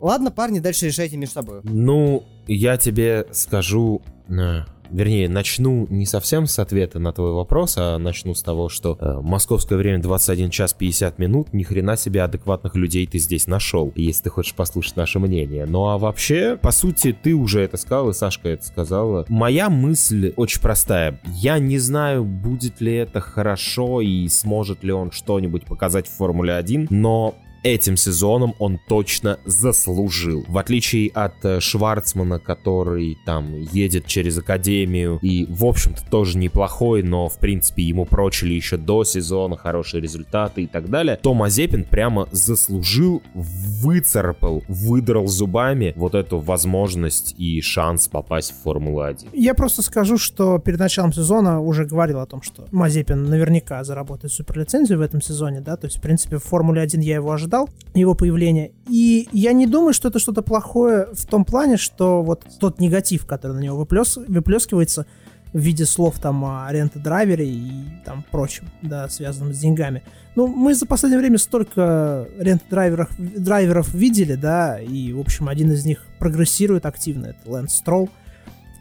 [0.00, 1.60] Ладно, парни, дальше решайте между собой.
[1.64, 7.98] Ну, я тебе скажу, э, вернее, начну не совсем с ответа на твой вопрос, а
[7.98, 12.74] начну с того, что э, московское время 21 час 50 минут, ни хрена себе адекватных
[12.76, 15.66] людей ты здесь нашел, если ты хочешь послушать наше мнение.
[15.66, 19.24] Ну а вообще, по сути, ты уже это сказал, и Сашка это сказала.
[19.28, 21.20] Моя мысль очень простая.
[21.26, 26.54] Я не знаю, будет ли это хорошо и сможет ли он что-нибудь показать в Формуле
[26.54, 27.34] 1, но
[27.66, 30.44] этим сезоном он точно заслужил.
[30.48, 37.02] В отличие от э, Шварцмана, который там едет через академию и, в общем-то, тоже неплохой,
[37.02, 41.84] но, в принципе, ему прочили еще до сезона хорошие результаты и так далее, то Мазепин
[41.84, 49.30] прямо заслужил, выцарапал, выдрал зубами вот эту возможность и шанс попасть в Формулу-1.
[49.32, 54.32] Я просто скажу, что перед началом сезона уже говорил о том, что Мазепин наверняка заработает
[54.32, 57.55] суперлицензию в этом сезоне, да, то есть, в принципе, в Формуле 1 я его ожидал,
[57.94, 62.44] его появления, и я не думаю, что это что-то плохое в том плане, что вот
[62.60, 64.16] тот негатив, который на него выплес...
[64.16, 65.06] выплескивается
[65.52, 67.70] в виде слов там о рент-драйвере и
[68.04, 70.02] там прочем, да, связанном с деньгами.
[70.34, 75.86] Ну, мы за последнее время столько рент-драйверов драйверов видели, да, и, в общем, один из
[75.86, 78.10] них прогрессирует активно, это Лэнс Стролл,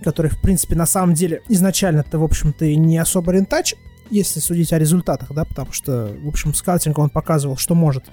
[0.03, 3.75] который, в принципе, на самом деле изначально-то, в общем-то, и не особо рентач,
[4.09, 8.03] если судить о результатах, да, потому что, в общем, скаутинг он показывал, что может.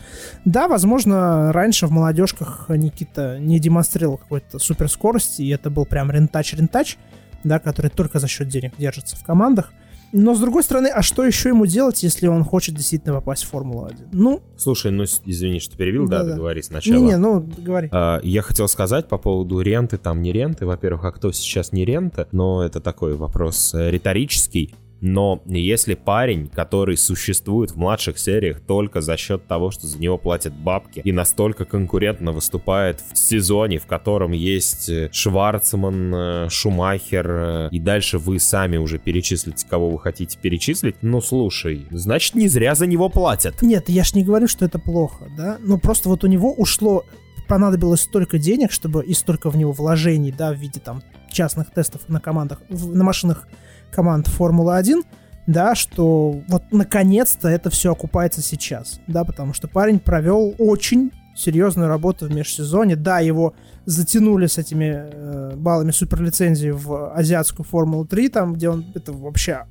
[0.45, 6.97] Да, возможно, раньше в молодежках Никита не демонстрировал какой-то суперскорости, и это был прям рентач-рентач,
[7.45, 9.73] да, который только за счет денег держится в командах.
[10.13, 13.49] Но, с другой стороны, а что еще ему делать, если он хочет действительно попасть в
[13.49, 14.09] Формулу-1?
[14.13, 14.43] Ну...
[14.59, 16.31] Слушай, ну, извини, что перебил, да, Да-да.
[16.33, 16.99] договори сначала.
[16.99, 17.89] Не-не, ну, говори.
[17.91, 20.67] А, Я хотел сказать по поводу ренты, там не ренты.
[20.67, 22.29] Во-первых, а кто сейчас не рента?
[22.31, 24.75] Но это такой вопрос э, риторический.
[25.03, 30.17] Но если парень, который существует в младших сериях только за счет того, что за него
[30.17, 37.27] платят бабки, и настолько конкурентно выступает в сезоне, в котором есть э, Шварцман, э, Шумахер,
[37.31, 42.47] э, и дальше вы сами уже перечислите, кого вы хотите перечислить, ну слушай, значит не
[42.47, 43.61] зря за него платят.
[43.61, 45.59] Нет, я ж не говорю, что это плохо, да?
[45.61, 47.05] Но просто вот у него ушло,
[47.49, 52.03] понадобилось столько денег, чтобы и столько в него вложений, да, в виде там частных тестов
[52.09, 53.49] на командах, в- на машинах
[53.93, 55.03] команд Формулы-1,
[55.47, 61.89] да, что вот наконец-то это все окупается сейчас, да, потому что парень провел очень серьезную
[61.89, 62.95] работу в межсезоне.
[62.97, 63.55] Да, его
[63.87, 69.65] затянули с этими э, баллами суперлицензии в азиатскую Формулу-3, там, где он это вообще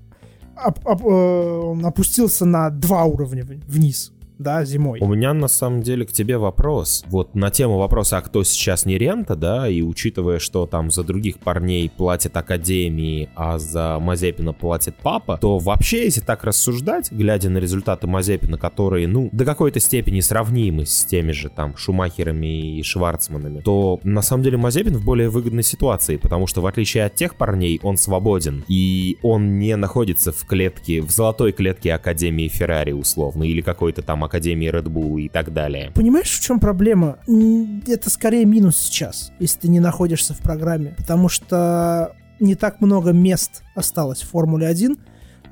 [0.64, 4.12] оп- оп- э, опустился на два уровня вниз,
[4.42, 5.00] да, зимой.
[5.02, 7.04] У меня на самом деле к тебе вопрос.
[7.08, 11.04] Вот на тему вопроса, а кто сейчас не рента, да, и учитывая, что там за
[11.04, 17.50] других парней платят академии, а за Мазепина платит папа, то вообще, если так рассуждать, глядя
[17.50, 22.84] на результаты Мазепина, которые, ну, до какой-то степени сравнимы с теми же там Шумахерами и
[22.84, 27.16] Шварцманами, то на самом деле Мазепин в более выгодной ситуации, потому что в отличие от
[27.16, 32.92] тех парней, он свободен, и он не находится в клетке, в золотой клетке Академии Феррари
[32.92, 35.92] условно, или какой-то там Академии Red Bull и так далее.
[35.94, 37.18] Понимаешь, в чем проблема?
[37.86, 43.12] Это скорее минус сейчас, если ты не находишься в программе, потому что не так много
[43.12, 44.98] мест осталось в Формуле 1,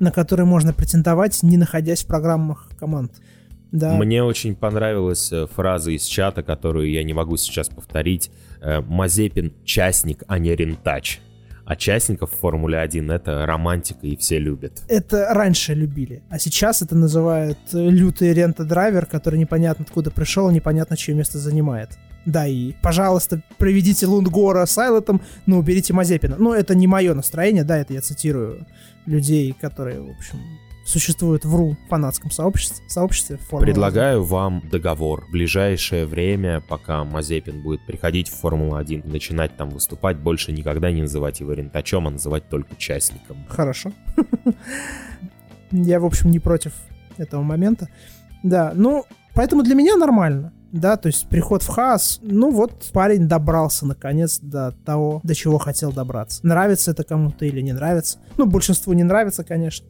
[0.00, 3.12] на которые можно претендовать, не находясь в программах команд.
[3.70, 3.94] Да.
[3.94, 8.30] Мне очень понравилась э, фраза из чата, которую я не могу сейчас повторить.
[8.60, 11.20] Э, Мазепин частник, а не рентач.
[11.70, 14.82] А частников в Формуле 1 это романтика и все любят.
[14.88, 20.96] Это раньше любили, а сейчас это называют э, лютый рента-драйвер, который непонятно откуда пришел, непонятно
[20.96, 21.90] чье место занимает.
[22.26, 26.34] Да, и, пожалуйста, проведите Лундгора с Айлотом, но уберите Мазепина.
[26.40, 28.66] Ну, это не мое настроение, да, это я цитирую
[29.06, 30.40] людей, которые, в общем,
[30.90, 35.24] существуют в РУ фанатском сообществе, сообществе Предлагаю вам договор.
[35.26, 40.90] В ближайшее время, пока Мазепин будет приходить в Формулу-1 и начинать там выступать, больше никогда
[40.90, 43.36] не называть его рентачом, а называть только частником.
[43.36, 43.48] 1.
[43.48, 43.92] Хорошо.
[45.70, 46.72] Я, в общем, не против
[47.16, 47.88] этого момента.
[48.42, 50.52] Да, ну, поэтому для меня нормально.
[50.72, 55.58] Да, то есть приход в Хаас, ну вот парень добрался наконец до того, до чего
[55.58, 56.46] хотел добраться.
[56.46, 58.18] Нравится это кому-то или не нравится.
[58.36, 59.86] Ну, большинству не нравится, конечно.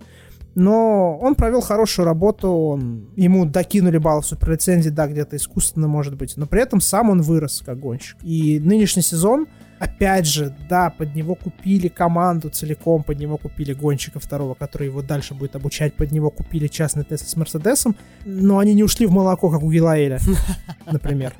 [0.55, 6.37] Но он провел хорошую работу, он, ему докинули баллы суперлицензии, да, где-то искусственно, может быть,
[6.37, 8.17] но при этом сам он вырос как гонщик.
[8.23, 9.47] И нынешний сезон,
[9.79, 15.03] опять же, да, под него купили команду целиком, под него купили гонщика второго, который его
[15.03, 19.13] дальше будет обучать, под него купили частный тест с Мерседесом, но они не ушли в
[19.13, 20.19] молоко, как у Гилаэля,
[20.91, 21.35] например.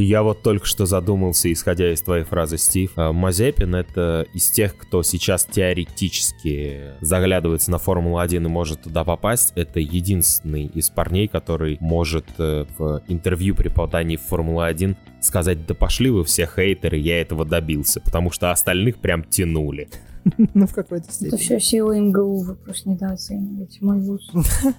[0.00, 2.92] Я вот только что задумался, исходя из твоей фразы, Стив.
[2.94, 9.52] А, Мазепин— это из тех, кто сейчас теоретически заглядывается на Формулу-1 и может туда попасть.
[9.56, 15.74] Это единственный из парней, который может э, в интервью при попадании в Формулу-1 сказать, да
[15.74, 19.88] пошли вы все хейтеры, я этого добился, потому что остальных прям тянули.
[20.54, 21.36] Ну, в какой-то Это степени.
[21.38, 24.30] все сила МГУ, вы просто недооцениваете мой вуз.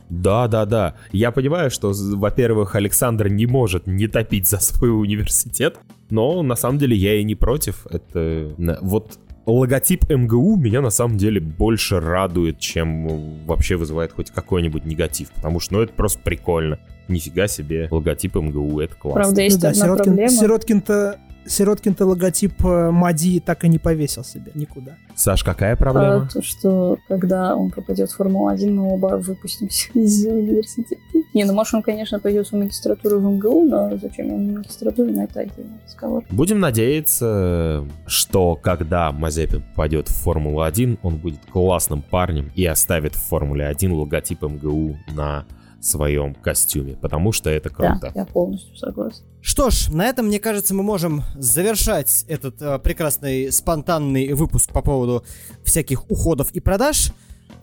[0.09, 0.95] Да, да, да.
[1.11, 5.77] Я понимаю, что, во-первых, Александр не может не топить за свой университет,
[6.09, 7.85] но на самом деле я и не против.
[7.89, 14.85] Это вот логотип МГУ меня на самом деле больше радует, чем вообще вызывает хоть какой-нибудь
[14.85, 16.79] негатив, потому что, ну, это просто прикольно.
[17.07, 19.21] Нифига себе, логотип МГУ, это классно.
[19.21, 20.29] Правда, Ну есть да, одна Сироткин, проблема.
[20.29, 24.97] Сироткин-то Сироткин-то логотип э, Мади так и не повесил себе никуда.
[25.15, 26.29] Саш, какая А, проблема?
[26.31, 31.01] то, что когда он попадет в Формулу-1, мы оба выпустимся из университета.
[31.33, 35.23] Не, ну может он, конечно, пойдет в магистратуру в МГУ, но зачем ему магистратура, на
[35.25, 36.23] это отдельный разговор.
[36.31, 43.21] Будем надеяться, что когда Мазепин попадет в Формулу-1, он будет классным парнем и оставит в
[43.27, 45.45] Формуле-1 логотип МГУ на
[45.81, 47.99] своем костюме, потому что это круто.
[48.01, 49.25] Да, я полностью согласна.
[49.41, 54.81] Что ж, на этом, мне кажется, мы можем завершать этот э, прекрасный спонтанный выпуск по
[54.81, 55.23] поводу
[55.63, 57.11] всяких уходов и продаж.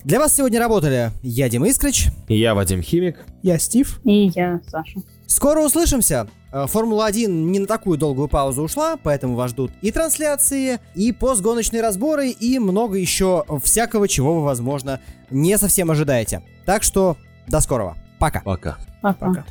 [0.03, 2.07] Для вас сегодня работали я, Дима Искрич.
[2.27, 3.25] И я Вадим Химик.
[3.43, 3.99] Я Стив.
[4.03, 5.01] И я, Саша.
[5.27, 6.27] Скоро услышимся.
[6.51, 11.81] Э, Формула-1 не на такую долгую паузу ушла, поэтому вас ждут и трансляции, и постгоночные
[11.81, 14.99] разборы, и много еще всякого, чего вы, возможно,
[15.29, 16.41] не совсем ожидаете.
[16.65, 17.95] Так что до скорого.
[18.19, 18.41] Пока.
[18.41, 18.77] Пока.
[19.01, 19.27] Пока.
[19.27, 19.43] Пока.